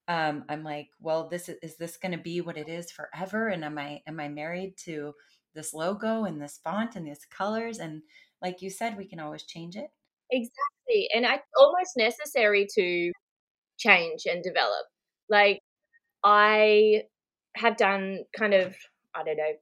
Um, 0.08 0.44
I'm 0.48 0.62
like, 0.62 0.88
well, 1.00 1.28
this 1.28 1.48
is, 1.48 1.56
is 1.62 1.76
this 1.78 1.96
going 1.96 2.12
to 2.12 2.18
be 2.18 2.40
what 2.40 2.58
it 2.58 2.68
is 2.68 2.92
forever? 2.92 3.48
And 3.48 3.64
am 3.64 3.78
I 3.78 4.02
am 4.06 4.20
I 4.20 4.28
married 4.28 4.76
to 4.84 5.14
this 5.54 5.74
logo 5.74 6.24
and 6.24 6.40
this 6.40 6.60
font 6.62 6.94
and 6.96 7.06
these 7.06 7.24
colors? 7.26 7.78
And 7.78 8.02
like 8.42 8.62
you 8.62 8.70
said, 8.70 8.96
we 8.96 9.06
can 9.06 9.18
always 9.20 9.44
change 9.44 9.76
it. 9.76 9.88
Exactly, 10.30 11.08
and 11.14 11.24
it's 11.24 11.42
almost 11.58 11.96
necessary 11.96 12.66
to 12.74 13.12
change 13.78 14.22
and 14.26 14.42
develop. 14.42 14.86
Like 15.28 15.60
I 16.24 17.04
have 17.56 17.76
done 17.76 18.20
kind 18.38 18.54
of 18.54 18.76
I 19.14 19.24
don't 19.24 19.36
know 19.36 19.52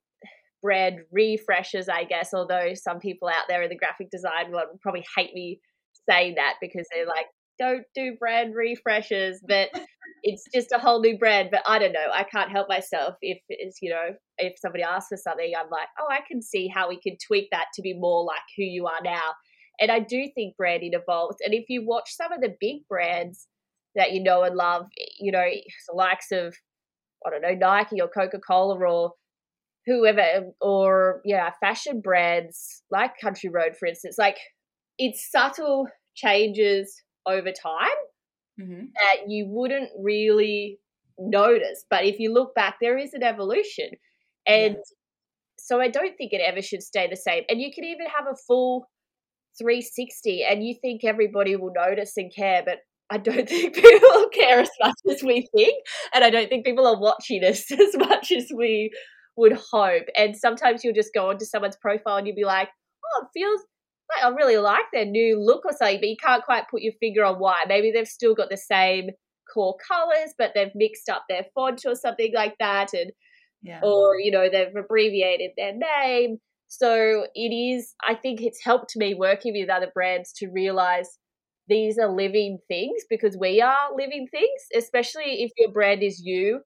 brand 0.64 1.00
refreshes, 1.12 1.90
I 1.90 2.04
guess, 2.04 2.30
although 2.32 2.72
some 2.74 2.98
people 2.98 3.28
out 3.28 3.44
there 3.48 3.62
in 3.62 3.68
the 3.68 3.76
graphic 3.76 4.10
design 4.10 4.50
world 4.50 4.68
would 4.72 4.80
probably 4.80 5.04
hate 5.14 5.34
me 5.34 5.60
saying 6.08 6.36
that 6.36 6.54
because 6.60 6.86
they're 6.90 7.06
like, 7.06 7.26
don't 7.58 7.84
do 7.94 8.16
brand 8.18 8.54
refreshes, 8.54 9.42
but 9.46 9.68
it's 10.22 10.44
just 10.52 10.72
a 10.72 10.78
whole 10.78 11.02
new 11.02 11.18
brand. 11.18 11.50
But 11.52 11.62
I 11.68 11.78
don't 11.78 11.92
know. 11.92 12.08
I 12.12 12.24
can't 12.24 12.50
help 12.50 12.68
myself 12.68 13.14
if 13.20 13.38
it's, 13.50 13.78
you 13.82 13.90
know, 13.90 14.16
if 14.38 14.54
somebody 14.58 14.82
asks 14.82 15.08
for 15.10 15.18
something, 15.18 15.52
I'm 15.56 15.70
like, 15.70 15.88
oh, 16.00 16.06
I 16.10 16.20
can 16.26 16.40
see 16.40 16.66
how 16.74 16.88
we 16.88 16.98
can 16.98 17.16
tweak 17.24 17.48
that 17.52 17.66
to 17.74 17.82
be 17.82 17.94
more 17.94 18.24
like 18.24 18.42
who 18.56 18.64
you 18.64 18.86
are 18.86 19.02
now. 19.04 19.34
And 19.78 19.90
I 19.90 19.98
do 19.98 20.28
think 20.34 20.56
branding 20.56 20.92
evolves. 20.94 21.36
And 21.44 21.52
if 21.52 21.66
you 21.68 21.84
watch 21.84 22.08
some 22.16 22.32
of 22.32 22.40
the 22.40 22.54
big 22.58 22.88
brands 22.88 23.48
that 23.96 24.12
you 24.12 24.22
know 24.22 24.44
and 24.44 24.56
love, 24.56 24.86
you 25.20 25.30
know, 25.30 25.44
the 25.44 25.94
likes 25.94 26.32
of, 26.32 26.54
I 27.26 27.30
don't 27.30 27.42
know, 27.42 27.54
Nike 27.54 28.00
or 28.00 28.08
Coca 28.08 28.38
Cola 28.38 28.78
or 28.78 29.12
whoever 29.86 30.46
or 30.60 31.20
yeah 31.24 31.50
fashion 31.60 32.00
brands 32.00 32.82
like 32.90 33.12
country 33.20 33.50
road 33.50 33.76
for 33.78 33.86
instance 33.86 34.16
like 34.18 34.38
it's 34.98 35.30
subtle 35.30 35.86
changes 36.14 37.02
over 37.26 37.50
time 37.50 38.00
mm-hmm. 38.60 38.84
that 38.94 39.28
you 39.28 39.46
wouldn't 39.48 39.90
really 40.00 40.78
notice 41.18 41.84
but 41.90 42.04
if 42.04 42.18
you 42.18 42.32
look 42.32 42.54
back 42.54 42.76
there 42.80 42.98
is 42.98 43.12
an 43.14 43.22
evolution 43.22 43.90
and 44.46 44.74
yeah. 44.74 44.80
so 45.58 45.80
i 45.80 45.88
don't 45.88 46.16
think 46.16 46.32
it 46.32 46.40
ever 46.40 46.62
should 46.62 46.82
stay 46.82 47.06
the 47.08 47.16
same 47.16 47.44
and 47.48 47.60
you 47.60 47.70
can 47.72 47.84
even 47.84 48.06
have 48.06 48.26
a 48.26 48.36
full 48.46 48.88
360 49.58 50.44
and 50.48 50.64
you 50.64 50.74
think 50.80 51.04
everybody 51.04 51.54
will 51.56 51.72
notice 51.74 52.16
and 52.16 52.34
care 52.34 52.62
but 52.64 52.78
I 53.10 53.18
don't 53.18 53.48
think 53.48 53.74
people 53.74 54.28
care 54.32 54.60
as 54.60 54.70
much 54.82 54.96
as 55.10 55.22
we 55.22 55.46
think, 55.54 55.84
and 56.14 56.24
I 56.24 56.30
don't 56.30 56.48
think 56.48 56.64
people 56.64 56.86
are 56.86 56.98
watching 56.98 57.44
us 57.44 57.70
as 57.70 57.96
much 57.96 58.32
as 58.32 58.50
we 58.54 58.90
would 59.36 59.58
hope. 59.72 60.04
And 60.16 60.36
sometimes 60.36 60.84
you'll 60.84 60.94
just 60.94 61.14
go 61.14 61.30
onto 61.30 61.44
someone's 61.44 61.76
profile 61.76 62.16
and 62.16 62.26
you'll 62.26 62.36
be 62.36 62.44
like, 62.44 62.68
oh, 63.04 63.24
it 63.24 63.28
feels 63.38 63.60
like 64.14 64.24
I 64.24 64.28
really 64.34 64.58
like 64.58 64.84
their 64.92 65.06
new 65.06 65.40
look 65.40 65.64
or 65.64 65.72
something, 65.72 66.00
but 66.00 66.08
you 66.08 66.16
can't 66.22 66.44
quite 66.44 66.68
put 66.70 66.82
your 66.82 66.92
finger 67.00 67.24
on 67.24 67.36
why. 67.36 67.64
Maybe 67.66 67.90
they've 67.92 68.06
still 68.06 68.34
got 68.34 68.50
the 68.50 68.56
same 68.56 69.10
core 69.52 69.76
colors, 69.86 70.34
but 70.38 70.52
they've 70.54 70.74
mixed 70.74 71.08
up 71.08 71.24
their 71.28 71.46
font 71.54 71.82
or 71.86 71.94
something 71.94 72.32
like 72.34 72.54
that. 72.60 72.92
And, 72.92 73.12
yeah. 73.62 73.80
or, 73.82 74.18
you 74.18 74.30
know, 74.30 74.48
they've 74.50 74.74
abbreviated 74.76 75.52
their 75.56 75.72
name. 75.74 76.38
So 76.68 77.26
it 77.34 77.54
is, 77.54 77.94
I 78.06 78.14
think 78.14 78.40
it's 78.42 78.62
helped 78.62 78.92
me 78.96 79.14
working 79.14 79.54
with 79.54 79.70
other 79.70 79.90
brands 79.94 80.32
to 80.38 80.48
realize 80.48 81.08
these 81.68 81.98
are 81.98 82.14
living 82.14 82.58
things 82.68 83.02
because 83.08 83.38
we 83.40 83.62
are 83.62 83.88
living 83.96 84.26
things, 84.30 84.60
especially 84.76 85.42
if 85.44 85.52
your 85.56 85.72
brand 85.72 86.02
is 86.02 86.20
you 86.22 86.60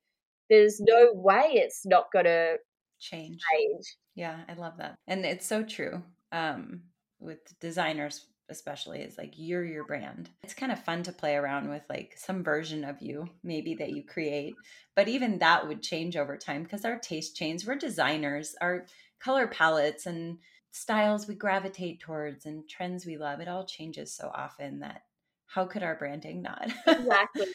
there's 0.49 0.81
no 0.81 1.11
way 1.13 1.51
it's 1.55 1.85
not 1.85 2.13
going 2.13 2.25
to 2.25 2.57
change. 2.99 3.41
change. 3.53 3.97
Yeah, 4.15 4.39
I 4.49 4.55
love 4.55 4.75
that. 4.79 4.99
And 5.07 5.25
it's 5.25 5.47
so 5.47 5.63
true. 5.63 6.03
Um, 6.33 6.83
with 7.21 7.59
designers 7.61 8.27
especially 8.49 9.01
is 9.01 9.19
like 9.19 9.35
you're 9.37 9.65
your 9.65 9.85
brand. 9.85 10.31
It's 10.43 10.55
kind 10.55 10.73
of 10.73 10.83
fun 10.83 11.03
to 11.05 11.13
play 11.13 11.35
around 11.37 11.69
with 11.69 11.83
like 11.89 12.15
some 12.17 12.43
version 12.43 12.85
of 12.85 13.01
you 13.01 13.29
maybe 13.43 13.75
that 13.75 13.91
you 13.91 14.03
create, 14.03 14.55
but 14.95 15.09
even 15.09 15.39
that 15.39 15.69
would 15.69 15.83
change 15.83 16.17
over 16.17 16.37
time 16.37 16.63
because 16.63 16.85
our 16.85 16.99
taste 16.99 17.37
change. 17.37 17.67
We're 17.67 17.77
designers, 17.77 18.55
our 18.61 18.87
color 19.21 19.47
palettes 19.47 20.07
and 20.07 20.39
styles 20.71 21.27
we 21.27 21.35
gravitate 21.35 22.01
towards 22.01 22.47
and 22.47 22.69
trends 22.69 23.05
we 23.05 23.19
love, 23.19 23.41
it 23.41 23.49
all 23.49 23.67
changes 23.67 24.13
so 24.15 24.31
often 24.35 24.81
that 24.81 25.03
how 25.47 25.65
could 25.65 25.83
our 25.83 25.97
branding 25.97 26.43
not? 26.43 26.71
Exactly. 26.87 27.47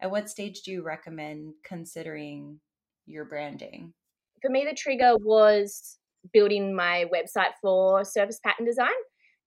At 0.00 0.10
what 0.10 0.30
stage 0.30 0.62
do 0.62 0.70
you 0.70 0.82
recommend 0.82 1.54
considering 1.64 2.60
your 3.06 3.24
branding? 3.24 3.92
For 4.42 4.50
me, 4.50 4.64
the 4.64 4.76
trigger 4.76 5.16
was 5.18 5.98
building 6.32 6.74
my 6.74 7.06
website 7.12 7.52
for 7.60 8.04
surface 8.04 8.38
pattern 8.44 8.66
design. 8.66 8.88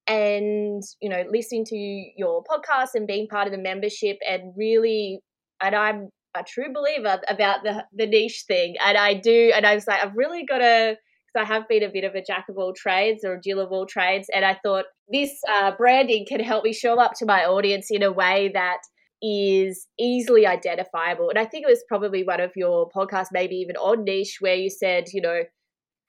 and 0.07 0.81
you 0.99 1.09
know 1.09 1.23
listening 1.29 1.63
to 1.63 1.75
your 2.17 2.43
podcast 2.43 2.89
and 2.95 3.05
being 3.05 3.27
part 3.27 3.47
of 3.47 3.51
the 3.53 3.57
membership 3.59 4.17
and 4.27 4.51
really 4.57 5.19
and 5.61 5.75
i'm 5.75 6.09
a 6.35 6.43
true 6.43 6.73
believer 6.73 7.21
about 7.27 7.63
the 7.63 7.85
the 7.93 8.07
niche 8.07 8.45
thing 8.47 8.75
and 8.83 8.97
i 8.97 9.13
do 9.13 9.51
and 9.53 9.65
i 9.65 9.75
was 9.75 9.85
like 9.85 10.03
i've 10.03 10.15
really 10.15 10.43
got 10.43 10.57
to 10.57 10.95
because 11.27 11.47
i 11.47 11.53
have 11.53 11.67
been 11.67 11.83
a 11.83 11.89
bit 11.91 12.03
of 12.03 12.15
a 12.15 12.23
jack 12.23 12.45
of 12.49 12.57
all 12.57 12.73
trades 12.75 13.23
or 13.23 13.35
a 13.35 13.41
jill 13.41 13.59
of 13.59 13.71
all 13.71 13.85
trades 13.85 14.27
and 14.33 14.43
i 14.43 14.57
thought 14.63 14.85
this 15.11 15.31
uh, 15.53 15.71
branding 15.77 16.25
can 16.27 16.39
help 16.39 16.63
me 16.63 16.73
show 16.73 16.99
up 16.99 17.11
to 17.13 17.25
my 17.25 17.45
audience 17.45 17.91
in 17.91 18.01
a 18.01 18.11
way 18.11 18.49
that 18.53 18.79
is 19.21 19.87
easily 19.99 20.45
identifiable 20.45 21.29
and 21.29 21.37
i 21.37 21.45
think 21.45 21.63
it 21.63 21.69
was 21.69 21.83
probably 21.87 22.23
one 22.23 22.41
of 22.41 22.51
your 22.55 22.89
podcasts 22.89 23.27
maybe 23.31 23.55
even 23.55 23.75
on 23.75 24.03
niche 24.03 24.37
where 24.39 24.55
you 24.55 24.69
said 24.69 25.05
you 25.13 25.21
know 25.21 25.41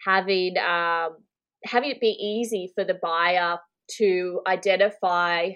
having 0.06 0.56
um 0.58 1.16
having 1.64 1.90
it 1.90 2.00
be 2.00 2.16
easy 2.20 2.72
for 2.74 2.84
the 2.84 2.98
buyer 3.02 3.58
to 3.98 4.40
identify 4.46 5.50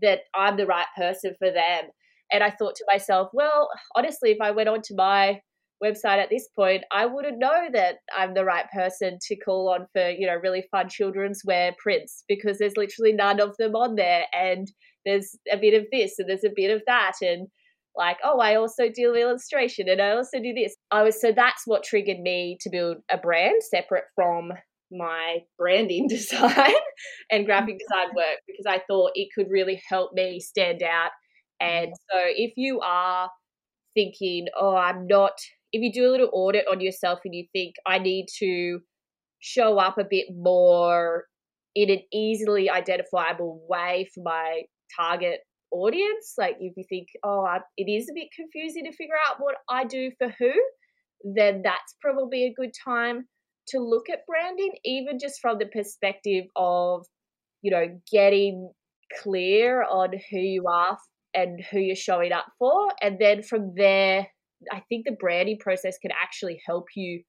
that 0.00 0.20
I'm 0.34 0.56
the 0.56 0.66
right 0.66 0.86
person 0.96 1.34
for 1.38 1.50
them. 1.50 1.90
And 2.32 2.42
I 2.42 2.50
thought 2.50 2.74
to 2.76 2.84
myself, 2.86 3.30
well, 3.32 3.68
honestly, 3.96 4.30
if 4.30 4.38
I 4.40 4.50
went 4.50 4.68
onto 4.68 4.94
my 4.94 5.40
website 5.82 6.18
at 6.18 6.30
this 6.30 6.48
point, 6.56 6.84
I 6.92 7.06
wouldn't 7.06 7.38
know 7.38 7.68
that 7.72 7.96
I'm 8.16 8.34
the 8.34 8.44
right 8.44 8.66
person 8.72 9.18
to 9.28 9.36
call 9.36 9.70
on 9.70 9.86
for, 9.92 10.10
you 10.10 10.26
know, 10.26 10.36
really 10.36 10.64
fun 10.70 10.88
children's 10.88 11.42
wear 11.44 11.74
prints 11.82 12.24
because 12.28 12.58
there's 12.58 12.76
literally 12.76 13.12
none 13.12 13.40
of 13.40 13.56
them 13.58 13.74
on 13.74 13.94
there. 13.94 14.24
And 14.34 14.70
there's 15.04 15.36
a 15.50 15.56
bit 15.56 15.74
of 15.74 15.86
this 15.92 16.18
and 16.18 16.28
there's 16.28 16.44
a 16.44 16.52
bit 16.54 16.74
of 16.74 16.82
that. 16.86 17.12
And 17.20 17.48
like, 17.96 18.18
oh, 18.24 18.38
I 18.40 18.54
also 18.54 18.84
do 18.94 19.14
illustration 19.14 19.88
and 19.88 20.00
I 20.00 20.12
also 20.12 20.38
do 20.38 20.52
this. 20.54 20.76
I 20.90 21.02
was 21.02 21.20
so 21.20 21.32
that's 21.34 21.62
what 21.66 21.82
triggered 21.84 22.20
me 22.20 22.56
to 22.60 22.70
build 22.70 22.98
a 23.10 23.18
brand 23.18 23.62
separate 23.62 24.04
from 24.14 24.52
my 24.90 25.38
branding 25.58 26.06
design 26.08 26.74
and 27.30 27.46
graphic 27.46 27.74
mm-hmm. 27.74 28.00
design 28.00 28.14
work 28.16 28.38
because 28.46 28.66
I 28.66 28.82
thought 28.88 29.12
it 29.14 29.28
could 29.34 29.50
really 29.50 29.82
help 29.88 30.12
me 30.14 30.40
stand 30.40 30.82
out. 30.82 31.10
And 31.60 31.88
mm-hmm. 31.88 32.18
so 32.18 32.22
if 32.36 32.52
you 32.56 32.80
are 32.80 33.30
thinking, 33.94 34.46
oh, 34.58 34.76
I'm 34.76 35.06
not, 35.06 35.32
if 35.72 35.82
you 35.82 35.92
do 35.92 36.08
a 36.08 36.12
little 36.12 36.30
audit 36.32 36.66
on 36.70 36.80
yourself 36.80 37.20
and 37.24 37.34
you 37.34 37.46
think, 37.52 37.74
I 37.86 37.98
need 37.98 38.26
to 38.38 38.80
show 39.40 39.78
up 39.78 39.98
a 39.98 40.06
bit 40.08 40.26
more 40.36 41.24
in 41.74 41.90
an 41.90 42.00
easily 42.12 42.70
identifiable 42.70 43.60
way 43.68 44.08
for 44.14 44.22
my 44.24 44.62
target 44.96 45.40
audience, 45.70 46.34
like 46.38 46.56
if 46.60 46.74
you 46.76 46.84
think, 46.88 47.08
oh, 47.24 47.44
I, 47.44 47.58
it 47.76 47.90
is 47.90 48.08
a 48.08 48.14
bit 48.14 48.28
confusing 48.34 48.84
to 48.84 48.96
figure 48.96 49.14
out 49.28 49.36
what 49.38 49.56
I 49.68 49.84
do 49.84 50.10
for 50.18 50.28
who, 50.38 50.52
then 51.34 51.62
that's 51.62 51.96
probably 52.00 52.44
a 52.44 52.54
good 52.54 52.72
time 52.84 53.26
to 53.68 53.78
look 53.80 54.08
at 54.10 54.26
branding, 54.26 54.72
even 54.84 55.18
just 55.18 55.40
from 55.40 55.58
the 55.58 55.66
perspective 55.66 56.44
of, 56.56 57.06
you 57.62 57.70
know, 57.70 57.86
getting 58.10 58.70
clear 59.22 59.82
on 59.82 60.10
who 60.30 60.38
you 60.38 60.64
are 60.68 60.96
and 61.34 61.60
who 61.70 61.78
you're 61.78 61.96
showing 61.96 62.32
up 62.32 62.46
for. 62.58 62.88
And 63.02 63.18
then 63.18 63.42
from 63.42 63.74
there, 63.76 64.26
I 64.72 64.82
think 64.88 65.04
the 65.04 65.16
branding 65.18 65.58
process 65.58 65.98
can 65.98 66.10
actually 66.10 66.60
help 66.66 66.86
you 66.96 67.22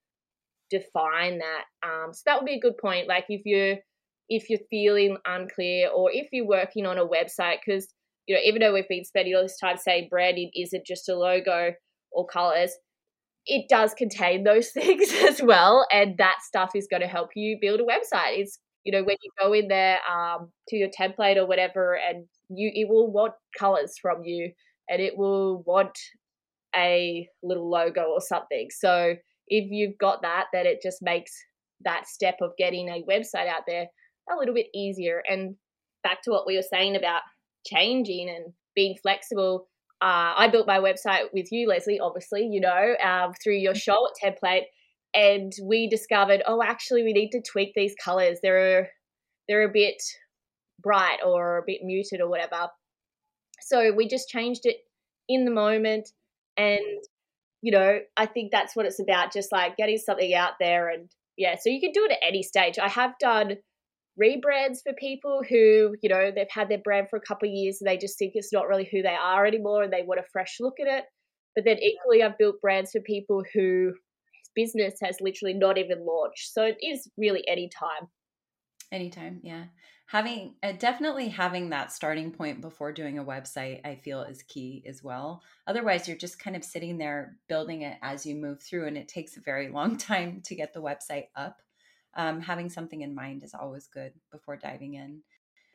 define 0.70 1.40
that. 1.40 1.64
Um, 1.84 2.14
so 2.14 2.22
that 2.26 2.38
would 2.38 2.46
be 2.46 2.56
a 2.56 2.60
good 2.60 2.78
point. 2.78 3.08
Like 3.08 3.26
if 3.30 3.42
you're 3.46 3.78
if 4.30 4.50
you're 4.50 4.60
feeling 4.70 5.18
unclear 5.26 5.90
or 5.90 6.10
if 6.12 6.28
you're 6.32 6.48
working 6.48 6.86
on 6.86 6.98
a 6.98 7.08
website, 7.08 7.58
because 7.66 7.88
you 8.28 8.36
know, 8.36 8.42
even 8.46 8.62
though 8.62 8.74
we've 8.74 8.88
been 8.88 9.04
spending 9.04 9.36
all 9.36 9.42
this 9.42 9.58
time 9.58 9.78
saying 9.78 10.08
branding 10.10 10.52
isn't 10.56 10.86
just 10.86 11.10
a 11.10 11.16
logo 11.16 11.74
or 12.12 12.28
colors, 12.28 12.72
it 13.48 13.68
does 13.68 13.94
contain 13.96 14.44
those 14.44 14.70
things 14.74 15.12
as 15.28 15.42
well 15.42 15.86
and 15.92 16.18
that 16.18 16.36
stuff 16.44 16.72
is 16.76 16.88
going 16.90 17.02
to 17.02 17.08
help 17.08 17.30
you 17.36 17.58
build 17.60 17.80
a 17.80 17.84
website. 17.84 18.38
It's 18.40 18.60
you 18.84 18.92
know 18.94 19.04
when 19.04 19.18
you 19.22 19.32
go 19.40 19.52
in 19.54 19.68
there 19.68 19.98
um, 20.10 20.52
to 20.70 20.78
your 20.78 20.90
template 20.90 21.38
or 21.38 21.48
whatever 21.48 21.98
and 21.98 22.26
you 22.50 22.72
it 22.74 22.88
will 22.88 23.12
want 23.12 23.34
colors 23.58 23.96
from 24.02 24.24
you 24.24 24.52
and 24.88 25.02
it 25.02 25.18
will 25.18 25.64
want 25.66 25.98
a 26.76 27.28
little 27.44 27.70
logo 27.70 28.04
or 28.04 28.22
something. 28.22 28.68
So 28.72 29.16
if 29.48 29.66
you've 29.72 29.98
got 29.98 30.22
that 30.22 30.46
then 30.54 30.68
it 30.68 30.80
just 30.84 31.00
makes 31.02 31.32
that 31.84 32.08
step 32.08 32.36
of 32.42 32.52
getting 32.58 32.90
a 32.90 33.04
website 33.10 33.48
out 33.48 33.64
there 33.68 33.88
a 34.32 34.38
little 34.38 34.54
bit 34.54 34.68
easier 34.74 35.22
and 35.28 35.56
back 36.04 36.22
to 36.24 36.32
what 36.32 36.48
we 36.48 36.56
were 36.56 36.62
saying 36.62 36.96
about 36.96 37.22
changing 37.66 38.30
and 38.30 38.54
being 38.76 38.96
flexible 39.02 39.68
uh, 40.02 40.32
I 40.38 40.48
built 40.48 40.66
my 40.66 40.80
website 40.80 41.26
with 41.34 41.52
you, 41.52 41.68
Leslie, 41.68 42.00
obviously, 42.00 42.48
you 42.50 42.62
know, 42.62 42.96
um, 43.04 43.34
through 43.44 43.58
your 43.58 43.74
mm-hmm. 43.74 43.80
short 43.80 44.12
template. 44.24 44.64
And 45.14 45.52
we 45.64 45.90
discovered, 45.90 46.42
oh, 46.46 46.64
actually, 46.64 47.04
we 47.04 47.14
need 47.14 47.32
to 47.32 47.42
tweak 47.42 47.74
these 47.76 47.96
colors. 48.02 48.40
They're, 48.42 48.90
they're 49.48 49.68
a 49.68 49.72
bit 49.74 50.02
bright 50.82 51.18
or 51.26 51.58
a 51.58 51.64
bit 51.66 51.82
muted 51.84 52.22
or 52.22 52.30
whatever. 52.30 52.70
So 53.62 53.92
we 53.92 54.08
just 54.08 54.30
changed 54.30 54.62
it 54.64 54.78
in 55.28 55.44
the 55.44 55.52
moment. 55.52 56.10
And, 56.56 56.80
you 57.62 57.72
know, 57.72 58.00
I 58.16 58.26
think 58.26 58.52
that's 58.52 58.76
what 58.76 58.86
it's 58.86 59.02
about, 59.02 59.34
just 59.34 59.52
like 59.52 59.76
getting 59.76 59.98
something 59.98 60.34
out 60.34 60.54
there. 60.62 60.90
And 60.90 61.10
yeah, 61.38 61.56
so 61.60 61.70
you 61.70 61.82
can 61.82 61.92
do 61.92 62.06
it 62.06 62.12
at 62.12 62.26
any 62.26 62.44
stage. 62.44 62.80
I 62.80 62.88
have 62.88 63.16
done 63.20 63.58
rebrands 64.20 64.82
for 64.84 64.94
people 64.94 65.42
who, 65.48 65.96
you 66.02 66.10
know, 66.10 66.32
they've 66.34 66.48
had 66.50 66.70
their 66.70 66.80
brand 66.80 67.10
for 67.10 67.18
a 67.18 67.22
couple 67.22 67.48
of 67.48 67.54
years 67.54 67.78
and 67.80 67.90
they 67.90 67.98
just 67.98 68.18
think 68.18 68.34
it's 68.36 68.54
not 68.54 68.68
really 68.68 68.88
who 68.92 69.02
they 69.02 69.16
are 69.20 69.46
anymore 69.46 69.84
and 69.84 69.94
they 69.94 70.04
want 70.04 70.20
a 70.20 70.30
fresh 70.32 70.58
look 70.60 70.80
at 70.80 70.88
it. 70.88 71.06
But 71.56 71.66
then 71.66 71.78
equally, 71.80 72.24
I've 72.24 72.38
built 72.38 72.62
brands 72.62 72.92
for 72.92 73.02
people 73.02 73.44
who 73.54 73.94
business 74.56 74.96
has 75.02 75.18
literally 75.22 75.54
not 75.54 75.78
even 75.78 76.06
launched. 76.06 76.54
So 76.54 76.64
it 76.64 76.78
is 76.82 77.10
really 77.18 77.48
any 77.48 77.70
time. 77.70 78.10
Anytime, 78.92 79.40
yeah. 79.44 79.66
Having 80.08 80.56
uh, 80.64 80.72
definitely 80.80 81.30
having 81.30 81.70
that 81.70 81.92
starting 81.92 82.32
point 82.32 82.62
before 82.62 82.92
doing 82.92 83.20
a 83.20 83.24
website, 83.24 83.86
I 83.86 83.96
feel 83.96 84.24
is 84.24 84.42
key 84.42 84.84
as 84.88 85.04
well. 85.04 85.44
Otherwise, 85.68 86.08
you're 86.08 86.18
just 86.18 86.40
kind 86.40 86.56
of 86.56 86.64
sitting 86.64 86.98
there 86.98 87.38
building 87.48 87.84
it 87.84 87.98
as 88.02 88.26
you 88.26 88.36
move 88.36 88.60
through, 88.62 88.88
and 88.88 88.98
it 88.98 89.08
takes 89.08 89.38
a 89.38 89.42
very 89.42 89.70
long 89.70 89.98
time 90.12 90.42
to 90.46 90.56
get 90.56 90.74
the 90.74 90.82
website 90.82 91.26
up 91.36 91.62
um, 92.16 92.42
having 92.42 92.70
something 92.70 93.02
in 93.02 93.16
mind 93.16 93.44
is 93.44 93.54
always 93.54 93.88
good 93.88 94.14
before 94.32 94.58
diving 94.58 94.96
in. 94.96 95.22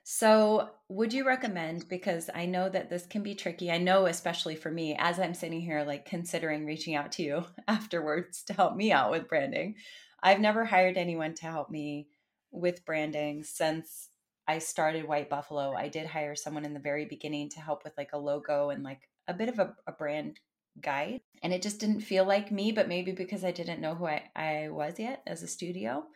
So, 0.07 0.69
would 0.91 1.15
you 1.15 1.27
recommend? 1.27 1.89
Because 1.89 2.29
I 2.35 2.45
know 2.45 2.69
that 2.69 2.91
this 2.91 3.07
can 3.07 3.23
be 3.23 3.35
tricky. 3.35 3.71
I 3.71 3.79
know, 3.79 4.05
especially 4.05 4.55
for 4.55 4.71
me, 4.71 4.95
as 4.99 5.19
I'm 5.19 5.33
sitting 5.33 5.63
here, 5.63 5.83
like 5.83 6.05
considering 6.05 6.67
reaching 6.67 6.95
out 6.95 7.13
to 7.13 7.23
you 7.23 7.45
afterwards 7.69 8.43
to 8.45 8.53
help 8.53 8.77
me 8.77 8.93
out 8.93 9.11
with 9.11 9.29
branding. 9.29 9.77
I've 10.23 10.41
never 10.41 10.65
hired 10.67 10.99
anyone 10.99 11.35
to 11.37 11.47
help 11.47 11.71
me 11.71 12.09
with 12.51 12.85
branding 12.85 13.45
since 13.45 14.11
I 14.47 14.59
started 14.59 15.09
White 15.09 15.31
Buffalo. 15.31 15.73
I 15.73 15.89
did 15.89 16.07
hire 16.07 16.37
someone 16.37 16.67
in 16.67 16.75
the 16.75 16.81
very 16.81 17.07
beginning 17.07 17.49
to 17.51 17.61
help 17.61 17.83
with 17.83 17.95
like 17.97 18.11
a 18.13 18.19
logo 18.19 18.69
and 18.69 18.83
like 18.83 19.09
a 19.27 19.33
bit 19.33 19.49
of 19.49 19.59
a, 19.59 19.75
a 19.87 19.93
brand 19.93 20.39
guide. 20.81 21.21
And 21.43 21.53
it 21.53 21.63
just 21.63 21.81
didn't 21.81 22.01
feel 22.01 22.25
like 22.25 22.51
me, 22.51 22.73
but 22.73 22.89
maybe 22.89 23.13
because 23.13 23.45
I 23.45 23.51
didn't 23.51 23.81
know 23.81 23.95
who 23.95 24.07
I, 24.07 24.31
I 24.35 24.69
was 24.71 24.99
yet 24.99 25.23
as 25.27 25.43
a 25.43 25.49
studio. 25.49 26.07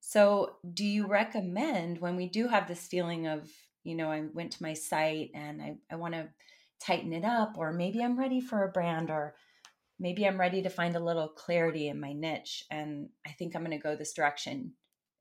So, 0.00 0.56
do 0.72 0.84
you 0.84 1.06
recommend 1.06 2.00
when 2.00 2.16
we 2.16 2.28
do 2.28 2.46
have 2.48 2.68
this 2.68 2.86
feeling 2.86 3.26
of, 3.26 3.50
you 3.82 3.96
know, 3.96 4.10
I 4.10 4.24
went 4.32 4.52
to 4.52 4.62
my 4.62 4.74
site 4.74 5.30
and 5.34 5.60
I, 5.60 5.76
I 5.90 5.96
want 5.96 6.14
to 6.14 6.28
tighten 6.78 7.12
it 7.12 7.24
up, 7.24 7.54
or 7.56 7.72
maybe 7.72 8.02
I'm 8.02 8.18
ready 8.18 8.40
for 8.40 8.62
a 8.62 8.70
brand, 8.70 9.10
or 9.10 9.34
maybe 9.98 10.26
I'm 10.26 10.38
ready 10.38 10.62
to 10.62 10.70
find 10.70 10.94
a 10.96 11.00
little 11.00 11.28
clarity 11.28 11.88
in 11.88 12.00
my 12.00 12.12
niche 12.12 12.64
and 12.70 13.08
I 13.26 13.30
think 13.30 13.54
I'm 13.54 13.64
going 13.64 13.76
to 13.76 13.82
go 13.82 13.96
this 13.96 14.12
direction? 14.12 14.72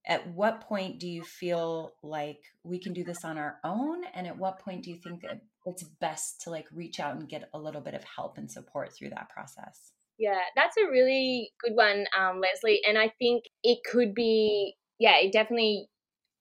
At 0.06 0.28
what 0.28 0.62
point 0.62 1.00
do 1.00 1.08
you 1.08 1.24
feel 1.24 1.94
like 2.04 2.40
we 2.64 2.78
can 2.80 2.94
do 2.94 3.04
this 3.04 3.26
on 3.26 3.38
our 3.38 3.58
own? 3.64 4.04
And 4.14 4.28
at 4.28 4.38
what 4.38 4.60
point 4.60 4.84
do 4.84 4.92
you 4.92 4.98
think 4.98 5.24
it's 5.66 5.84
best 5.84 6.42
to 6.42 6.50
like 6.50 6.68
reach 6.72 7.00
out 7.00 7.16
and 7.16 7.28
get 7.28 7.50
a 7.54 7.60
little 7.60 7.82
bit 7.82 7.94
of 7.94 8.04
help 8.04 8.38
and 8.38 8.50
support 8.50 8.94
through 8.94 9.10
that 9.10 9.30
process? 9.30 9.92
Yeah, 10.18 10.40
that's 10.56 10.78
a 10.78 10.90
really 10.90 11.52
good 11.62 11.76
one, 11.76 12.06
um, 12.18 12.40
Leslie. 12.40 12.82
And 12.88 12.98
I 12.98 13.12
think 13.20 13.46
it 13.64 13.80
could 13.90 14.14
be, 14.14 14.76
yeah, 15.00 15.18
it 15.18 15.34
definitely, 15.34 15.88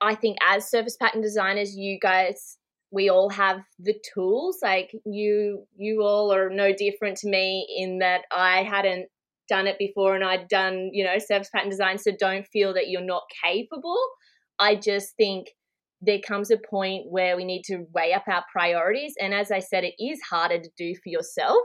I 0.01 0.15
think 0.15 0.37
as 0.47 0.71
surface 0.71 0.97
pattern 0.97 1.23
designers, 1.23 1.75
you 1.75 1.99
guys, 2.01 2.59
we 2.93 3.09
all 3.09 3.31
have 3.31 3.61
the 3.81 3.95
tools. 4.15 4.59
Like 4.63 4.93
you, 5.05 5.67
you 5.77 6.03
all 6.03 6.33
are 6.33 6.51
no 6.51 6.73
different 6.73 7.17
to 7.19 7.29
me 7.29 7.67
in 7.77 7.99
that 7.99 8.23
I 8.31 8.63
hadn't 8.63 9.09
done 9.49 9.67
it 9.67 9.79
before 9.79 10.15
and 10.15 10.25
I'd 10.25 10.49
done, 10.49 10.91
you 10.93 11.05
know, 11.05 11.19
surface 11.19 11.51
pattern 11.53 11.71
design. 11.71 11.99
So 11.99 12.13
don't 12.19 12.47
feel 12.47 12.75
that 12.75 12.89
you're 12.89 13.01
not 13.01 13.25
capable. 13.43 13.99
I 14.59 14.77
just 14.77 15.17
think 15.17 15.49
there 16.05 16.21
comes 16.27 16.51
a 16.51 16.59
point 16.59 17.07
where 17.09 17.37
we 17.37 17.45
need 17.45 17.63
to 17.65 17.87
weigh 17.95 18.13
up 18.13 18.25
our 18.29 18.45
priorities. 18.53 19.15
And 19.21 19.33
as 19.33 19.51
I 19.51 19.61
said, 19.61 19.85
it 19.85 19.95
is 19.99 20.21
harder 20.29 20.59
to 20.59 20.71
do 20.77 20.95
for 20.95 21.09
yourself 21.09 21.63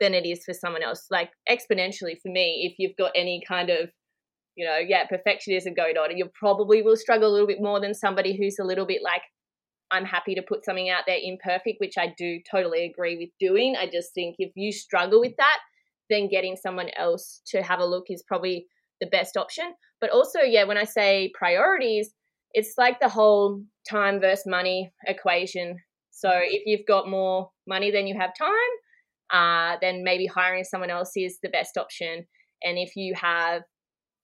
than 0.00 0.14
it 0.14 0.26
is 0.26 0.44
for 0.44 0.54
someone 0.54 0.82
else. 0.82 1.06
Like 1.10 1.30
exponentially 1.48 2.16
for 2.22 2.30
me, 2.30 2.68
if 2.70 2.74
you've 2.78 2.96
got 2.96 3.12
any 3.14 3.42
kind 3.46 3.70
of, 3.70 3.90
you 4.56 4.66
know, 4.66 4.78
yeah, 4.78 5.06
perfectionism 5.06 5.76
going 5.76 5.96
on, 5.96 6.16
you 6.16 6.28
probably 6.38 6.82
will 6.82 6.96
struggle 6.96 7.28
a 7.28 7.32
little 7.32 7.46
bit 7.46 7.60
more 7.60 7.80
than 7.80 7.94
somebody 7.94 8.36
who's 8.36 8.58
a 8.60 8.64
little 8.64 8.86
bit 8.86 9.00
like, 9.02 9.22
I'm 9.90 10.04
happy 10.04 10.34
to 10.34 10.42
put 10.42 10.64
something 10.64 10.88
out 10.88 11.04
there 11.06 11.18
imperfect, 11.22 11.76
which 11.78 11.98
I 11.98 12.14
do 12.16 12.40
totally 12.50 12.86
agree 12.86 13.16
with 13.16 13.28
doing. 13.38 13.76
I 13.78 13.86
just 13.86 14.14
think 14.14 14.36
if 14.38 14.52
you 14.56 14.72
struggle 14.72 15.20
with 15.20 15.36
that, 15.38 15.58
then 16.08 16.28
getting 16.28 16.56
someone 16.56 16.88
else 16.96 17.42
to 17.48 17.62
have 17.62 17.80
a 17.80 17.86
look 17.86 18.04
is 18.08 18.24
probably 18.26 18.66
the 19.00 19.06
best 19.06 19.36
option. 19.36 19.74
But 20.00 20.10
also, 20.10 20.40
yeah, 20.40 20.64
when 20.64 20.78
I 20.78 20.84
say 20.84 21.30
priorities, 21.34 22.12
it's 22.52 22.74
like 22.76 23.00
the 23.00 23.08
whole 23.08 23.62
time 23.88 24.20
versus 24.20 24.44
money 24.46 24.92
equation. 25.06 25.76
So 26.10 26.30
if 26.32 26.62
you've 26.66 26.86
got 26.86 27.08
more 27.08 27.50
money 27.66 27.90
than 27.90 28.06
you 28.06 28.16
have 28.18 28.32
time, 28.36 28.52
uh, 29.32 29.76
then 29.80 30.04
maybe 30.04 30.26
hiring 30.26 30.64
someone 30.64 30.90
else 30.90 31.12
is 31.16 31.38
the 31.42 31.48
best 31.48 31.76
option. 31.76 32.26
And 32.62 32.78
if 32.78 32.96
you 32.96 33.14
have 33.14 33.62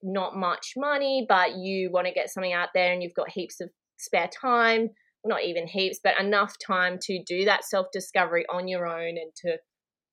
not 0.03 0.37
much 0.37 0.75
money, 0.77 1.27
but 1.29 1.57
you 1.57 1.91
want 1.91 2.07
to 2.07 2.13
get 2.13 2.31
something 2.31 2.53
out 2.53 2.69
there 2.75 2.93
and 2.93 3.03
you've 3.03 3.15
got 3.15 3.31
heaps 3.31 3.61
of 3.61 3.71
spare 3.97 4.29
time, 4.29 4.91
not 5.25 5.43
even 5.43 5.67
heaps, 5.67 5.99
but 6.03 6.21
enough 6.21 6.55
time 6.65 6.99
to 7.03 7.23
do 7.27 7.45
that 7.47 7.65
self 7.65 7.87
discovery 7.93 8.45
on 8.53 8.69
your 8.69 8.87
own 8.87 9.09
and 9.09 9.33
to 9.45 9.57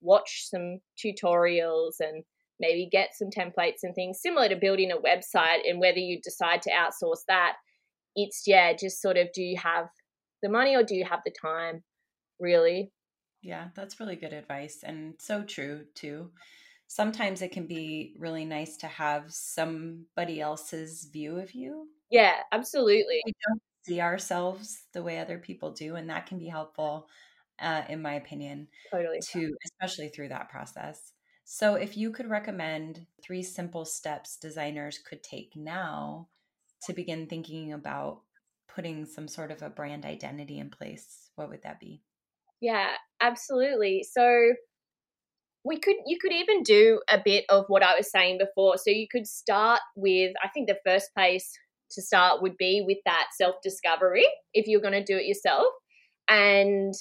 watch 0.02 0.48
some 0.50 0.80
tutorials 1.04 1.94
and 2.00 2.24
maybe 2.60 2.88
get 2.92 3.10
some 3.14 3.30
templates 3.30 3.84
and 3.84 3.94
things 3.94 4.20
similar 4.22 4.48
to 4.48 4.56
building 4.56 4.92
a 4.92 4.96
website 4.96 5.60
and 5.68 5.80
whether 5.80 5.98
you 5.98 6.20
decide 6.24 6.62
to 6.62 6.72
outsource 6.72 7.20
that 7.28 7.54
it's 8.16 8.44
yeah 8.48 8.74
just 8.74 9.02
sort 9.02 9.18
of 9.18 9.28
do 9.34 9.42
you 9.42 9.58
have 9.58 9.88
the 10.44 10.50
money 10.50 10.76
or 10.76 10.84
do 10.84 10.96
you 10.96 11.06
have 11.06 11.22
the 11.26 11.34
time 11.42 11.84
really? 12.40 12.92
Yeah 13.42 13.70
that's 13.76 14.00
really 14.00 14.16
good 14.16 14.34
advice 14.34 14.84
and 14.84 15.16
so 15.20 15.44
true 15.44 15.86
too. 15.94 16.32
Sometimes 16.88 17.42
it 17.42 17.52
can 17.52 17.68
be 17.68 18.16
really 18.20 18.46
nice 18.46 18.78
to 18.78 18.88
have 18.88 19.34
somebody 19.34 20.42
else's 20.42 21.06
view 21.12 21.38
of 21.40 21.54
you. 21.54 21.90
Yeah 22.10 22.42
absolutely. 22.52 23.22
We 23.24 23.34
don't 23.48 23.62
see 23.84 24.02
ourselves 24.02 24.86
the 24.94 25.04
way 25.04 25.20
other 25.20 25.40
people 25.40 25.72
do 25.72 25.96
and 25.96 26.10
that 26.10 26.26
can 26.26 26.40
be 26.40 26.48
helpful 26.48 27.10
uh, 27.60 27.84
in 27.90 28.02
my 28.02 28.16
opinion 28.16 28.68
totally. 28.92 29.26
to 29.32 29.56
especially 29.66 30.10
through 30.10 30.30
that 30.30 30.50
process. 30.50 31.14
So 31.46 31.76
if 31.76 31.96
you 31.96 32.12
could 32.12 32.30
recommend 32.30 33.08
three 33.22 33.44
simple 33.44 33.86
steps 33.86 34.38
designers 34.38 35.00
could 35.00 35.24
take 35.24 35.56
now 35.56 36.30
to 36.86 36.94
begin 36.94 37.28
thinking 37.28 37.74
about 37.74 38.22
putting 38.68 39.06
some 39.06 39.28
sort 39.28 39.52
of 39.52 39.62
a 39.62 39.70
brand 39.70 40.06
identity 40.06 40.60
in 40.60 40.70
place, 40.70 41.30
what 41.36 41.50
would 41.50 41.64
that 41.64 41.80
be? 41.80 42.02
Yeah, 42.62 42.92
absolutely. 43.22 44.06
So 44.10 44.54
we 45.64 45.80
could 45.80 45.96
you 46.06 46.18
could 46.22 46.32
even 46.32 46.64
do 46.64 47.02
a 47.10 47.20
bit 47.24 47.46
of 47.50 47.66
what 47.68 47.84
I 47.84 47.96
was 47.96 48.12
saying 48.12 48.38
before. 48.38 48.78
So 48.78 48.92
you 48.92 49.08
could 49.12 49.28
start 49.28 49.82
with 49.96 50.34
I 50.44 50.50
think 50.50 50.68
the 50.68 50.80
first 50.86 51.10
place 51.16 51.52
to 51.92 52.02
start 52.02 52.42
would 52.42 52.58
be 52.58 52.84
with 52.86 52.98
that 53.06 53.28
self-discovery 53.38 54.28
if 54.54 54.68
you're 54.68 54.82
going 54.82 54.94
to 54.94 55.04
do 55.04 55.18
it 55.18 55.26
yourself. 55.26 55.68
And 56.28 56.94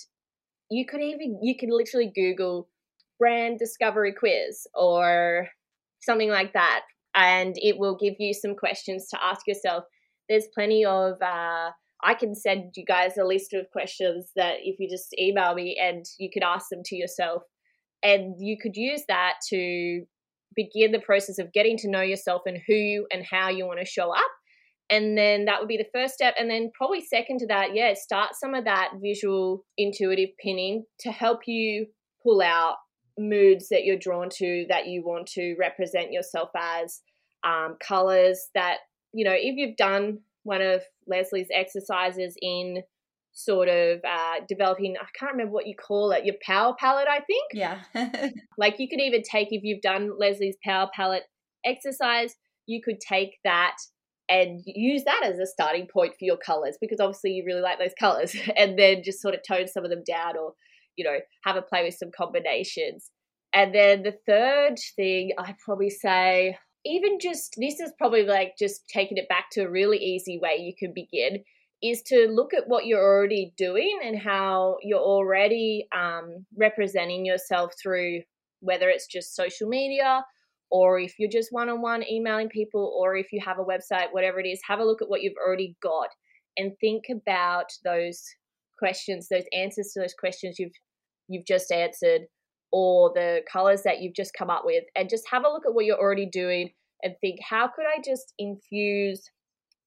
you 0.70 0.86
could 0.86 1.00
even 1.00 1.38
you 1.42 1.56
can 1.56 1.70
literally 1.70 2.10
google 2.14 2.68
brand 3.18 3.58
discovery 3.58 4.12
quiz 4.12 4.66
or 4.74 5.48
something 6.00 6.30
like 6.30 6.52
that 6.54 6.82
and 7.14 7.54
it 7.56 7.78
will 7.78 7.96
give 7.96 8.14
you 8.18 8.34
some 8.34 8.54
questions 8.54 9.08
to 9.10 9.24
ask 9.24 9.46
yourself. 9.46 9.84
There's 10.28 10.48
plenty 10.54 10.84
of, 10.84 11.14
uh, 11.22 11.70
I 12.02 12.14
can 12.18 12.34
send 12.34 12.72
you 12.76 12.84
guys 12.84 13.16
a 13.16 13.24
list 13.24 13.54
of 13.54 13.70
questions 13.70 14.30
that 14.36 14.56
if 14.62 14.78
you 14.78 14.88
just 14.88 15.14
email 15.18 15.54
me 15.54 15.78
and 15.80 16.04
you 16.18 16.28
could 16.32 16.42
ask 16.42 16.66
them 16.70 16.82
to 16.86 16.96
yourself. 16.96 17.42
And 18.02 18.34
you 18.38 18.56
could 18.60 18.76
use 18.76 19.02
that 19.08 19.34
to 19.48 20.02
begin 20.54 20.92
the 20.92 21.00
process 21.00 21.38
of 21.38 21.52
getting 21.52 21.76
to 21.78 21.90
know 21.90 22.02
yourself 22.02 22.42
and 22.46 22.58
who 22.66 22.74
you 22.74 23.06
and 23.10 23.24
how 23.28 23.48
you 23.48 23.66
want 23.66 23.80
to 23.80 23.86
show 23.86 24.10
up. 24.10 24.30
And 24.90 25.16
then 25.16 25.46
that 25.46 25.60
would 25.60 25.68
be 25.68 25.78
the 25.78 25.88
first 25.94 26.14
step. 26.14 26.34
And 26.38 26.50
then, 26.50 26.70
probably 26.74 27.00
second 27.00 27.38
to 27.38 27.46
that, 27.46 27.74
yeah, 27.74 27.94
start 27.94 28.34
some 28.34 28.54
of 28.54 28.66
that 28.66 28.90
visual 29.02 29.64
intuitive 29.78 30.28
pinning 30.42 30.84
to 31.00 31.10
help 31.10 31.40
you 31.46 31.86
pull 32.22 32.42
out 32.42 32.76
moods 33.18 33.68
that 33.68 33.84
you're 33.84 33.98
drawn 33.98 34.28
to 34.28 34.66
that 34.68 34.86
you 34.86 35.02
want 35.04 35.26
to 35.28 35.54
represent 35.58 36.12
yourself 36.12 36.50
as, 36.56 37.00
um, 37.44 37.76
colors 37.80 38.48
that, 38.54 38.78
you 39.12 39.24
know, 39.24 39.34
if 39.34 39.56
you've 39.56 39.76
done 39.76 40.20
one 40.42 40.62
of 40.62 40.82
Leslie's 41.06 41.48
exercises 41.52 42.36
in 42.40 42.82
sort 43.32 43.68
of 43.68 44.00
uh, 44.08 44.40
developing, 44.48 44.96
I 44.96 45.06
can't 45.18 45.32
remember 45.32 45.52
what 45.52 45.66
you 45.66 45.74
call 45.74 46.12
it, 46.12 46.24
your 46.24 46.36
power 46.44 46.74
palette, 46.78 47.08
I 47.08 47.20
think. 47.20 47.50
Yeah. 47.52 47.80
like 48.58 48.76
you 48.78 48.88
could 48.88 49.00
even 49.00 49.22
take, 49.22 49.48
if 49.50 49.62
you've 49.64 49.82
done 49.82 50.12
Leslie's 50.18 50.56
power 50.64 50.88
palette 50.94 51.24
exercise, 51.64 52.34
you 52.66 52.80
could 52.82 53.00
take 53.00 53.38
that 53.44 53.76
and 54.28 54.62
use 54.64 55.04
that 55.04 55.22
as 55.24 55.38
a 55.38 55.46
starting 55.46 55.86
point 55.86 56.12
for 56.12 56.24
your 56.24 56.38
colors 56.38 56.78
because 56.80 56.98
obviously 57.00 57.32
you 57.32 57.44
really 57.46 57.60
like 57.60 57.78
those 57.78 57.92
colors 57.98 58.34
and 58.56 58.78
then 58.78 59.02
just 59.04 59.20
sort 59.20 59.34
of 59.34 59.40
tone 59.46 59.66
some 59.68 59.84
of 59.84 59.90
them 59.90 60.02
down 60.06 60.36
or 60.36 60.54
you 60.96 61.04
know, 61.04 61.18
have 61.44 61.56
a 61.56 61.62
play 61.62 61.84
with 61.84 61.94
some 61.94 62.10
combinations. 62.16 63.10
And 63.52 63.74
then 63.74 64.02
the 64.02 64.16
third 64.26 64.76
thing 64.96 65.32
I'd 65.38 65.58
probably 65.64 65.90
say, 65.90 66.56
even 66.84 67.18
just 67.20 67.54
this 67.58 67.80
is 67.80 67.92
probably 67.98 68.24
like 68.24 68.54
just 68.58 68.88
taking 68.88 69.16
it 69.16 69.28
back 69.28 69.46
to 69.52 69.62
a 69.62 69.70
really 69.70 69.98
easy 69.98 70.38
way 70.42 70.56
you 70.58 70.74
can 70.78 70.92
begin 70.94 71.42
is 71.82 72.02
to 72.02 72.28
look 72.30 72.54
at 72.54 72.66
what 72.66 72.86
you're 72.86 73.02
already 73.02 73.52
doing 73.56 74.00
and 74.04 74.18
how 74.18 74.76
you're 74.82 74.98
already 74.98 75.86
um, 75.94 76.46
representing 76.56 77.24
yourself 77.26 77.72
through 77.82 78.20
whether 78.60 78.88
it's 78.88 79.06
just 79.06 79.36
social 79.36 79.68
media 79.68 80.24
or 80.70 80.98
if 80.98 81.14
you're 81.18 81.30
just 81.30 81.52
one 81.52 81.68
on 81.68 81.82
one 81.82 82.02
emailing 82.10 82.48
people 82.48 82.96
or 82.98 83.16
if 83.16 83.32
you 83.32 83.40
have 83.44 83.58
a 83.58 83.64
website, 83.64 84.12
whatever 84.12 84.40
it 84.40 84.46
is, 84.46 84.60
have 84.66 84.80
a 84.80 84.84
look 84.84 85.02
at 85.02 85.08
what 85.08 85.22
you've 85.22 85.34
already 85.46 85.76
got 85.82 86.08
and 86.56 86.72
think 86.80 87.04
about 87.10 87.66
those 87.84 88.22
questions, 88.78 89.28
those 89.28 89.44
answers 89.52 89.92
to 89.92 90.00
those 90.00 90.14
questions 90.18 90.58
you've 90.58 90.72
you've 91.28 91.46
just 91.46 91.70
answered 91.72 92.22
or 92.72 93.12
the 93.14 93.40
colors 93.50 93.82
that 93.84 94.00
you've 94.00 94.16
just 94.16 94.34
come 94.36 94.50
up 94.50 94.62
with 94.64 94.84
and 94.96 95.08
just 95.08 95.24
have 95.30 95.44
a 95.44 95.48
look 95.48 95.62
at 95.66 95.74
what 95.74 95.84
you're 95.84 95.98
already 95.98 96.26
doing 96.26 96.70
and 97.02 97.14
think 97.20 97.38
how 97.48 97.68
could 97.68 97.84
I 97.86 98.00
just 98.04 98.32
infuse 98.38 99.30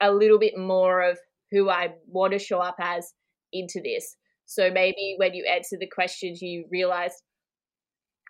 a 0.02 0.12
little 0.12 0.40
bit 0.40 0.58
more 0.58 1.02
of 1.02 1.18
who 1.52 1.70
I 1.70 1.96
want 2.08 2.34
to 2.34 2.40
show 2.40 2.60
up 2.60 2.76
as 2.80 3.14
into 3.52 3.82
this. 3.84 4.16
So 4.46 4.70
maybe 4.72 5.16
when 5.18 5.34
you 5.34 5.46
answer 5.46 5.78
the 5.80 5.90
questions 5.94 6.42
you 6.42 6.66
realize 6.72 7.12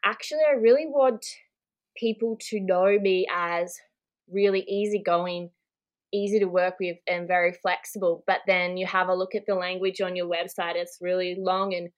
actually 0.03 0.41
I 0.49 0.53
really 0.53 0.85
want 0.87 1.25
people 1.95 2.37
to 2.49 2.59
know 2.59 2.97
me 2.99 3.25
as 3.31 3.75
really 4.29 4.61
easygoing, 4.61 5.51
easy 6.13 6.39
to 6.39 6.45
work 6.45 6.75
with 6.79 6.97
and 7.07 7.27
very 7.27 7.53
flexible. 7.53 8.23
But 8.25 8.39
then 8.47 8.77
you 8.77 8.87
have 8.87 9.09
a 9.09 9.15
look 9.15 9.35
at 9.35 9.45
the 9.47 9.55
language 9.55 10.01
on 10.01 10.15
your 10.15 10.27
website, 10.27 10.75
it's 10.75 10.97
really 11.01 11.35
long 11.37 11.73
and 11.73 11.89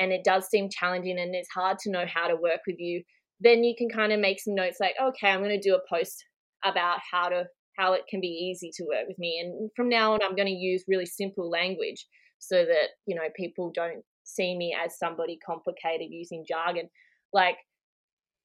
and 0.00 0.12
it 0.12 0.24
does 0.24 0.48
seem 0.48 0.68
challenging 0.70 1.18
and 1.18 1.34
it's 1.34 1.50
hard 1.54 1.78
to 1.80 1.90
know 1.90 2.04
how 2.12 2.26
to 2.26 2.34
work 2.34 2.60
with 2.66 2.76
you, 2.78 3.02
then 3.40 3.62
you 3.62 3.74
can 3.76 3.88
kind 3.88 4.12
of 4.12 4.18
make 4.18 4.40
some 4.40 4.54
notes 4.54 4.78
like, 4.80 4.94
okay, 5.00 5.28
I'm 5.28 5.40
going 5.40 5.50
to 5.50 5.60
do 5.60 5.76
a 5.76 5.94
post 5.94 6.24
about 6.64 6.98
how 7.10 7.28
to 7.28 7.44
how 7.78 7.92
it 7.92 8.02
can 8.10 8.20
be 8.20 8.26
easy 8.26 8.70
to 8.74 8.84
work 8.84 9.06
with 9.08 9.18
me 9.18 9.38
and 9.42 9.70
from 9.74 9.88
now 9.88 10.12
on 10.12 10.20
I'm 10.22 10.36
going 10.36 10.48
to 10.48 10.52
use 10.52 10.84
really 10.88 11.06
simple 11.06 11.48
language 11.48 12.06
so 12.38 12.56
that, 12.56 12.88
you 13.06 13.14
know, 13.14 13.28
people 13.36 13.70
don't 13.74 14.02
see 14.24 14.56
me 14.56 14.76
as 14.78 14.98
somebody 14.98 15.38
complicated 15.44 16.08
using 16.10 16.44
jargon. 16.46 16.88
Like 17.32 17.56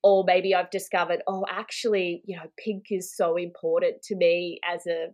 or 0.03 0.23
maybe 0.23 0.53
I've 0.53 0.69
discovered, 0.69 1.23
oh, 1.25 1.45
actually, 1.49 2.21
you 2.25 2.37
know, 2.37 2.43
pink 2.63 2.83
is 2.91 3.15
so 3.15 3.37
important 3.37 4.03
to 4.03 4.15
me 4.15 4.59
as 4.63 4.85
a 4.85 5.07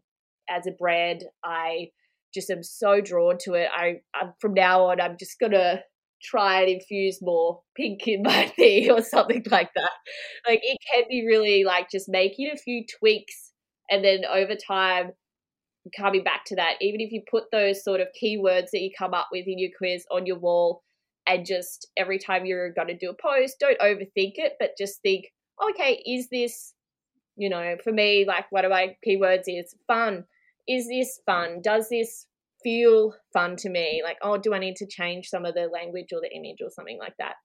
as 0.49 0.67
a 0.67 0.71
brand. 0.71 1.23
I 1.45 1.91
just 2.33 2.49
am 2.49 2.61
so 2.61 2.99
drawn 2.99 3.37
to 3.45 3.53
it. 3.53 3.69
I 3.73 4.01
I'm, 4.13 4.33
from 4.41 4.53
now 4.53 4.87
on, 4.87 4.99
I'm 4.99 5.15
just 5.17 5.39
gonna 5.39 5.81
try 6.23 6.61
and 6.61 6.69
infuse 6.69 7.19
more 7.21 7.61
pink 7.75 8.07
in 8.07 8.23
my 8.23 8.51
tea 8.55 8.89
or 8.89 9.01
something 9.01 9.43
like 9.49 9.71
that. 9.75 9.91
Like 10.47 10.61
it 10.63 10.77
can 10.91 11.03
be 11.09 11.25
really 11.25 11.63
like 11.63 11.89
just 11.89 12.09
making 12.09 12.51
a 12.53 12.57
few 12.57 12.83
tweaks 12.99 13.51
and 13.89 14.03
then 14.03 14.21
over 14.25 14.55
time 14.55 15.11
coming 15.95 16.23
back 16.23 16.45
to 16.45 16.55
that. 16.55 16.75
Even 16.81 17.01
if 17.01 17.11
you 17.11 17.21
put 17.29 17.45
those 17.51 17.83
sort 17.83 18.01
of 18.01 18.07
keywords 18.21 18.69
that 18.71 18.81
you 18.81 18.91
come 18.97 19.13
up 19.13 19.29
with 19.31 19.47
in 19.47 19.59
your 19.59 19.71
quiz 19.77 20.05
on 20.11 20.25
your 20.25 20.39
wall 20.39 20.83
and 21.27 21.45
just 21.45 21.87
every 21.97 22.19
time 22.19 22.45
you're 22.45 22.73
going 22.73 22.87
to 22.87 22.97
do 22.97 23.09
a 23.09 23.21
post, 23.21 23.57
don't 23.59 23.79
overthink 23.79 24.33
it, 24.35 24.53
but 24.59 24.71
just 24.77 25.01
think, 25.01 25.25
okay, 25.69 26.01
is 26.05 26.27
this, 26.29 26.73
you 27.35 27.49
know, 27.49 27.75
for 27.83 27.91
me, 27.91 28.25
like 28.27 28.51
one 28.51 28.65
of 28.65 28.71
my 28.71 28.95
keywords 29.07 29.43
is 29.47 29.75
fun. 29.87 30.25
Is 30.67 30.87
this 30.87 31.19
fun? 31.25 31.61
Does 31.63 31.89
this 31.89 32.27
feel 32.63 33.13
fun 33.33 33.55
to 33.57 33.69
me. 33.69 34.01
Like, 34.03 34.17
oh, 34.21 34.37
do 34.37 34.53
I 34.53 34.59
need 34.59 34.75
to 34.77 34.87
change 34.87 35.27
some 35.27 35.45
of 35.45 35.53
the 35.53 35.67
language 35.67 36.13
or 36.13 36.21
the 36.21 36.35
image 36.35 36.57
or 36.61 36.69
something 36.69 36.97
like 36.99 37.15
that? 37.19 37.35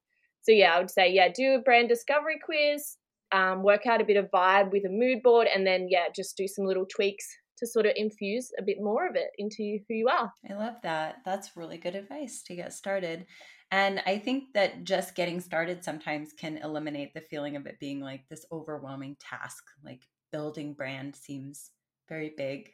So 0.41 0.51
yeah, 0.51 0.73
I 0.73 0.79
would 0.79 0.91
say 0.91 1.11
yeah, 1.11 1.27
do 1.33 1.55
a 1.55 1.61
brand 1.61 1.89
discovery 1.89 2.39
quiz, 2.43 2.97
um, 3.31 3.63
work 3.63 3.85
out 3.85 4.01
a 4.01 4.05
bit 4.05 4.17
of 4.17 4.31
vibe 4.31 4.71
with 4.71 4.85
a 4.85 4.89
mood 4.89 5.21
board, 5.23 5.47
and 5.53 5.67
then 5.67 5.87
yeah, 5.89 6.05
just 6.15 6.37
do 6.37 6.47
some 6.47 6.65
little 6.65 6.85
tweaks 6.85 7.25
to 7.57 7.67
sort 7.67 7.85
of 7.85 7.93
infuse 7.95 8.51
a 8.59 8.63
bit 8.63 8.77
more 8.79 9.07
of 9.07 9.15
it 9.15 9.29
into 9.37 9.79
who 9.87 9.95
you 9.95 10.07
are. 10.07 10.31
I 10.49 10.53
love 10.53 10.75
that. 10.83 11.17
That's 11.25 11.57
really 11.57 11.77
good 11.77 11.95
advice 11.95 12.43
to 12.43 12.55
get 12.55 12.71
started. 12.71 13.25
And 13.71 14.01
I 14.05 14.19
think 14.19 14.53
that 14.53 14.85
just 14.85 15.15
getting 15.15 15.41
started 15.41 15.83
sometimes 15.83 16.31
can 16.31 16.57
eliminate 16.57 17.13
the 17.13 17.21
feeling 17.21 17.55
of 17.55 17.65
it 17.65 17.79
being 17.79 17.99
like 17.99 18.21
this 18.29 18.45
overwhelming 18.51 19.17
task. 19.19 19.63
Like 19.83 20.03
building 20.31 20.73
brand 20.73 21.15
seems 21.15 21.71
very 22.07 22.33
big. 22.37 22.69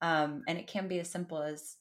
Um, 0.00 0.42
and 0.48 0.56
it 0.56 0.66
can 0.66 0.88
be 0.88 1.00
as 1.00 1.10
simple 1.10 1.42
as 1.42 1.76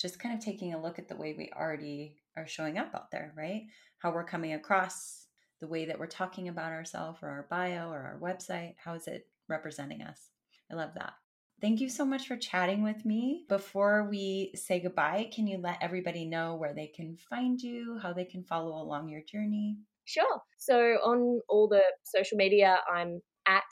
just 0.00 0.18
kind 0.18 0.34
of 0.34 0.44
taking 0.44 0.74
a 0.74 0.80
look 0.80 0.98
at 0.98 1.08
the 1.08 1.16
way 1.16 1.34
we 1.36 1.50
already 1.54 2.16
are 2.36 2.46
showing 2.46 2.78
up 2.78 2.94
out 2.94 3.10
there, 3.10 3.32
right? 3.36 3.64
How 3.98 4.12
we're 4.12 4.24
coming 4.24 4.54
across, 4.54 5.26
the 5.60 5.68
way 5.68 5.84
that 5.84 5.98
we're 5.98 6.06
talking 6.06 6.48
about 6.48 6.72
ourselves 6.72 7.18
or 7.22 7.28
our 7.28 7.46
bio 7.50 7.90
or 7.90 7.98
our 7.98 8.18
website. 8.20 8.74
How 8.82 8.94
is 8.94 9.06
it 9.06 9.26
representing 9.48 10.02
us? 10.02 10.30
I 10.70 10.74
love 10.74 10.90
that. 10.94 11.12
Thank 11.60 11.80
you 11.80 11.90
so 11.90 12.06
much 12.06 12.26
for 12.26 12.36
chatting 12.36 12.82
with 12.82 13.04
me. 13.04 13.44
Before 13.48 14.08
we 14.08 14.52
say 14.54 14.80
goodbye, 14.80 15.28
can 15.34 15.46
you 15.46 15.58
let 15.58 15.82
everybody 15.82 16.24
know 16.24 16.54
where 16.54 16.72
they 16.72 16.86
can 16.86 17.18
find 17.28 17.60
you, 17.60 17.98
how 18.02 18.14
they 18.14 18.24
can 18.24 18.44
follow 18.44 18.82
along 18.82 19.10
your 19.10 19.20
journey? 19.30 19.76
Sure. 20.06 20.40
So 20.58 20.74
on 20.74 21.40
all 21.50 21.68
the 21.68 21.82
social 22.04 22.38
media, 22.38 22.78
I'm 22.90 23.20
at 23.46 23.64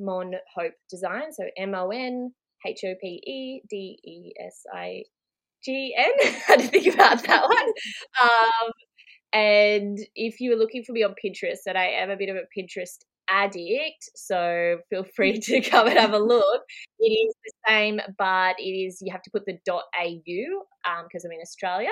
Mon 0.00 0.32
Hope 0.56 0.72
Design. 0.90 1.32
So 1.32 1.44
M 1.56 1.74
O 1.76 1.90
N 1.90 2.32
H 2.66 2.80
O 2.84 2.94
P 3.00 3.22
E 3.24 3.62
D 3.70 3.98
E 4.04 4.32
S 4.44 4.64
I 4.74 5.04
G 5.64 5.94
N. 5.96 6.12
I 6.20 6.24
had 6.46 6.60
to 6.60 6.66
think 6.68 6.94
about 6.94 7.22
that 7.24 7.42
one. 7.48 7.72
Um, 8.22 8.72
and 9.32 9.98
if 10.14 10.40
you're 10.40 10.58
looking 10.58 10.82
for 10.82 10.92
me 10.92 11.02
on 11.02 11.14
Pinterest, 11.24 11.58
that 11.66 11.76
I 11.76 11.86
am 11.86 12.10
a 12.10 12.16
bit 12.16 12.28
of 12.28 12.36
a 12.36 12.58
Pinterest 12.58 12.98
addict, 13.28 14.10
so 14.16 14.78
feel 14.90 15.04
free 15.16 15.38
to 15.38 15.60
come 15.60 15.86
and 15.86 15.98
have 15.98 16.12
a 16.12 16.18
look. 16.18 16.62
It 16.98 17.12
is 17.12 17.34
the 17.44 17.52
same, 17.68 18.00
but 18.18 18.56
it 18.58 18.62
is 18.62 18.98
you 19.00 19.12
have 19.12 19.22
to 19.22 19.30
put 19.30 19.46
the 19.46 19.58
.au 19.68 19.82
because 20.24 21.24
um, 21.24 21.30
I'm 21.30 21.32
in 21.32 21.40
Australia, 21.40 21.90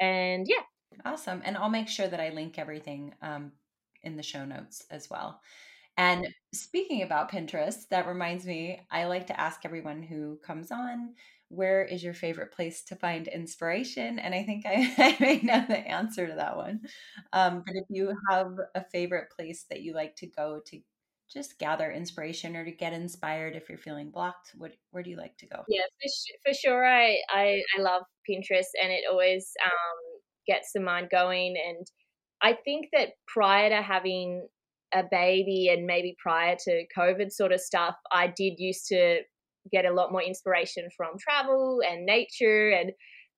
and 0.00 0.46
yeah. 0.48 0.62
Awesome, 1.04 1.42
and 1.44 1.56
I'll 1.56 1.70
make 1.70 1.88
sure 1.88 2.08
that 2.08 2.20
I 2.20 2.30
link 2.30 2.58
everything 2.58 3.14
um, 3.22 3.52
in 4.02 4.16
the 4.16 4.22
show 4.22 4.44
notes 4.44 4.84
as 4.90 5.08
well. 5.08 5.40
And 5.96 6.28
speaking 6.54 7.02
about 7.02 7.30
Pinterest, 7.30 7.88
that 7.90 8.06
reminds 8.06 8.46
me, 8.46 8.80
I 8.90 9.04
like 9.04 9.26
to 9.26 9.38
ask 9.38 9.60
everyone 9.64 10.02
who 10.02 10.38
comes 10.44 10.70
on, 10.70 11.14
where 11.52 11.84
is 11.84 12.02
your 12.02 12.14
favorite 12.14 12.50
place 12.50 12.82
to 12.82 12.96
find 12.96 13.28
inspiration? 13.28 14.18
And 14.18 14.34
I 14.34 14.42
think 14.42 14.64
I, 14.64 14.94
I 14.98 15.16
may 15.20 15.40
know 15.42 15.64
the 15.68 15.76
answer 15.76 16.26
to 16.26 16.34
that 16.34 16.56
one. 16.56 16.80
Um, 17.34 17.62
but 17.66 17.76
if 17.76 17.84
you 17.90 18.14
have 18.30 18.52
a 18.74 18.82
favorite 18.90 19.28
place 19.36 19.66
that 19.68 19.82
you 19.82 19.92
like 19.92 20.16
to 20.16 20.26
go 20.26 20.60
to 20.66 20.80
just 21.30 21.58
gather 21.58 21.90
inspiration 21.90 22.56
or 22.56 22.64
to 22.64 22.72
get 22.72 22.94
inspired 22.94 23.54
if 23.54 23.68
you're 23.68 23.76
feeling 23.76 24.10
blocked, 24.10 24.52
what, 24.56 24.72
where 24.92 25.02
do 25.02 25.10
you 25.10 25.18
like 25.18 25.36
to 25.38 25.46
go? 25.46 25.62
Yeah, 25.68 25.82
for, 26.00 26.50
for 26.50 26.54
sure. 26.54 26.86
I, 26.86 27.18
I, 27.28 27.62
I 27.78 27.82
love 27.82 28.02
Pinterest 28.28 28.72
and 28.82 28.90
it 28.90 29.04
always 29.10 29.50
um, 29.62 30.20
gets 30.46 30.70
the 30.74 30.80
mind 30.80 31.08
going. 31.10 31.54
And 31.66 31.86
I 32.40 32.56
think 32.64 32.88
that 32.94 33.10
prior 33.28 33.68
to 33.68 33.82
having 33.82 34.46
a 34.94 35.02
baby 35.10 35.68
and 35.70 35.86
maybe 35.86 36.16
prior 36.22 36.56
to 36.64 36.84
COVID 36.96 37.30
sort 37.30 37.52
of 37.52 37.60
stuff, 37.60 37.94
I 38.10 38.26
did 38.26 38.54
used 38.56 38.86
to 38.88 39.20
get 39.70 39.84
a 39.84 39.92
lot 39.92 40.12
more 40.12 40.22
inspiration 40.22 40.88
from 40.96 41.18
travel 41.18 41.80
and 41.86 42.04
nature 42.04 42.70
and 42.70 42.92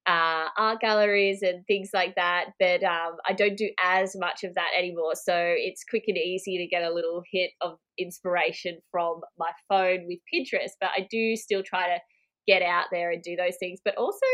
uh, 0.07 0.49
art 0.59 0.81
galleries 0.81 1.41
and 1.43 1.67
things 1.67 1.91
like 1.95 2.15
that. 2.17 2.47
But 2.59 2.83
um, 2.83 3.17
I 3.29 3.33
don't 3.33 3.57
do 3.57 3.71
as 3.83 4.15
much 4.17 4.45
of 4.45 4.55
that 4.55 4.71
anymore. 4.77 5.15
So 5.15 5.35
it's 5.37 5.85
quick 5.89 6.05
and 6.09 6.19
easy 6.19 6.59
to 6.59 6.67
get 6.67 6.83
a 6.83 6.93
little 6.93 7.23
hit 7.33 7.51
of 7.61 7.79
inspiration 7.99 8.79
from 8.91 9.21
my 9.39 9.51
phone 9.69 10.07
with 10.07 10.19
Pinterest. 10.33 10.73
But 10.81 10.91
I 10.97 11.07
do 11.11 11.37
still 11.37 11.63
try 11.63 11.87
to 11.87 11.99
get 12.47 12.63
out 12.63 12.87
there 12.93 13.11
and 13.11 13.23
do 13.23 13.37
those 13.37 13.57
things. 13.59 13.81
But 13.85 13.97
also, 13.97 14.27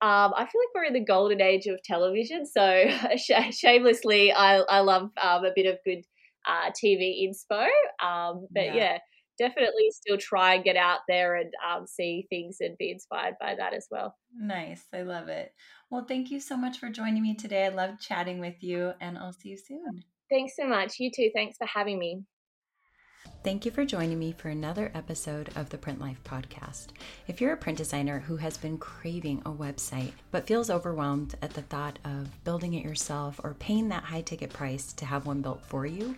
um, 0.00 0.32
I 0.36 0.46
feel 0.50 0.60
like 0.60 0.74
we're 0.74 0.84
in 0.84 0.92
the 0.92 1.04
golden 1.04 1.40
age 1.40 1.66
of 1.66 1.82
television. 1.82 2.46
So 2.46 2.84
sh- 3.16 3.56
shamelessly, 3.56 4.32
I, 4.32 4.58
I 4.58 4.80
love 4.80 5.10
um, 5.20 5.44
a 5.44 5.50
bit 5.54 5.66
of 5.66 5.78
good 5.84 6.04
uh, 6.46 6.70
TV 6.70 7.26
inspo. 7.26 7.64
Um, 8.04 8.46
but 8.52 8.66
yeah. 8.66 8.74
yeah. 8.74 8.98
Definitely 9.38 9.90
still 9.90 10.18
try 10.18 10.54
and 10.54 10.64
get 10.64 10.76
out 10.76 11.00
there 11.08 11.36
and 11.36 11.52
um, 11.68 11.86
see 11.86 12.26
things 12.30 12.58
and 12.60 12.76
be 12.78 12.90
inspired 12.90 13.34
by 13.40 13.54
that 13.54 13.74
as 13.74 13.86
well. 13.90 14.16
Nice. 14.36 14.84
I 14.92 15.02
love 15.02 15.28
it. 15.28 15.52
Well, 15.90 16.04
thank 16.06 16.30
you 16.30 16.40
so 16.40 16.56
much 16.56 16.78
for 16.78 16.88
joining 16.88 17.22
me 17.22 17.34
today. 17.34 17.66
I 17.66 17.68
love 17.68 18.00
chatting 18.00 18.40
with 18.40 18.62
you, 18.62 18.92
and 19.00 19.16
I'll 19.18 19.32
see 19.32 19.50
you 19.50 19.56
soon. 19.56 20.04
Thanks 20.30 20.54
so 20.56 20.66
much. 20.66 20.98
You 20.98 21.10
too. 21.14 21.30
Thanks 21.34 21.56
for 21.56 21.66
having 21.66 21.98
me. 21.98 22.22
Thank 23.42 23.66
you 23.66 23.70
for 23.70 23.84
joining 23.84 24.18
me 24.18 24.32
for 24.32 24.48
another 24.48 24.90
episode 24.94 25.50
of 25.56 25.68
the 25.68 25.78
Print 25.78 26.00
Life 26.00 26.22
podcast. 26.24 26.88
If 27.26 27.40
you're 27.40 27.52
a 27.52 27.58
print 27.58 27.76
designer 27.76 28.18
who 28.18 28.36
has 28.36 28.56
been 28.56 28.78
craving 28.78 29.42
a 29.44 29.50
website 29.50 30.12
but 30.30 30.46
feels 30.46 30.70
overwhelmed 30.70 31.34
at 31.42 31.52
the 31.52 31.62
thought 31.62 31.98
of 32.04 32.42
building 32.44 32.74
it 32.74 32.84
yourself 32.84 33.38
or 33.44 33.54
paying 33.54 33.88
that 33.88 34.04
high 34.04 34.22
ticket 34.22 34.50
price 34.50 34.92
to 34.94 35.04
have 35.04 35.26
one 35.26 35.42
built 35.42 35.62
for 35.66 35.84
you, 35.84 36.16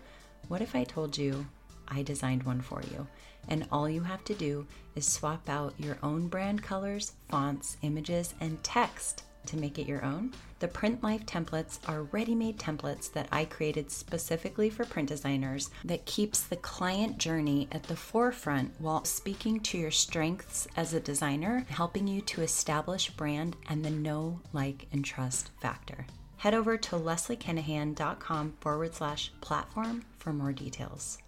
what 0.48 0.62
if 0.62 0.76
I 0.76 0.84
told 0.84 1.18
you 1.18 1.46
I 1.88 2.02
designed 2.02 2.42
one 2.42 2.60
for 2.60 2.82
you? 2.90 3.06
And 3.48 3.66
all 3.70 3.88
you 3.88 4.02
have 4.02 4.24
to 4.24 4.34
do 4.34 4.66
is 4.94 5.06
swap 5.06 5.48
out 5.48 5.74
your 5.78 5.98
own 6.02 6.28
brand 6.28 6.62
colors, 6.62 7.12
fonts, 7.28 7.76
images, 7.82 8.34
and 8.40 8.62
text 8.62 9.22
to 9.46 9.56
make 9.56 9.78
it 9.78 9.86
your 9.86 10.04
own. 10.04 10.32
The 10.58 10.68
Print 10.68 11.02
Life 11.02 11.24
templates 11.24 11.78
are 11.88 12.02
ready 12.04 12.34
made 12.34 12.58
templates 12.58 13.12
that 13.12 13.28
I 13.30 13.44
created 13.44 13.90
specifically 13.90 14.70
for 14.70 14.84
print 14.84 15.08
designers 15.08 15.70
that 15.84 16.06
keeps 16.06 16.40
the 16.42 16.56
client 16.56 17.18
journey 17.18 17.68
at 17.70 17.84
the 17.84 17.94
forefront 17.94 18.72
while 18.80 19.04
speaking 19.04 19.60
to 19.60 19.78
your 19.78 19.92
strengths 19.92 20.66
as 20.76 20.94
a 20.94 21.00
designer, 21.00 21.64
helping 21.68 22.08
you 22.08 22.20
to 22.22 22.42
establish 22.42 23.10
brand 23.10 23.54
and 23.68 23.84
the 23.84 23.90
know, 23.90 24.40
like, 24.52 24.88
and 24.92 25.04
trust 25.04 25.50
factor 25.60 26.06
head 26.38 26.54
over 26.54 26.76
to 26.76 26.96
lesliekinahan.com 26.96 28.54
forward 28.60 28.94
slash 28.94 29.32
platform 29.40 30.04
for 30.18 30.32
more 30.32 30.52
details. 30.52 31.18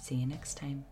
See 0.00 0.14
you 0.16 0.26
next 0.26 0.56
time. 0.56 0.89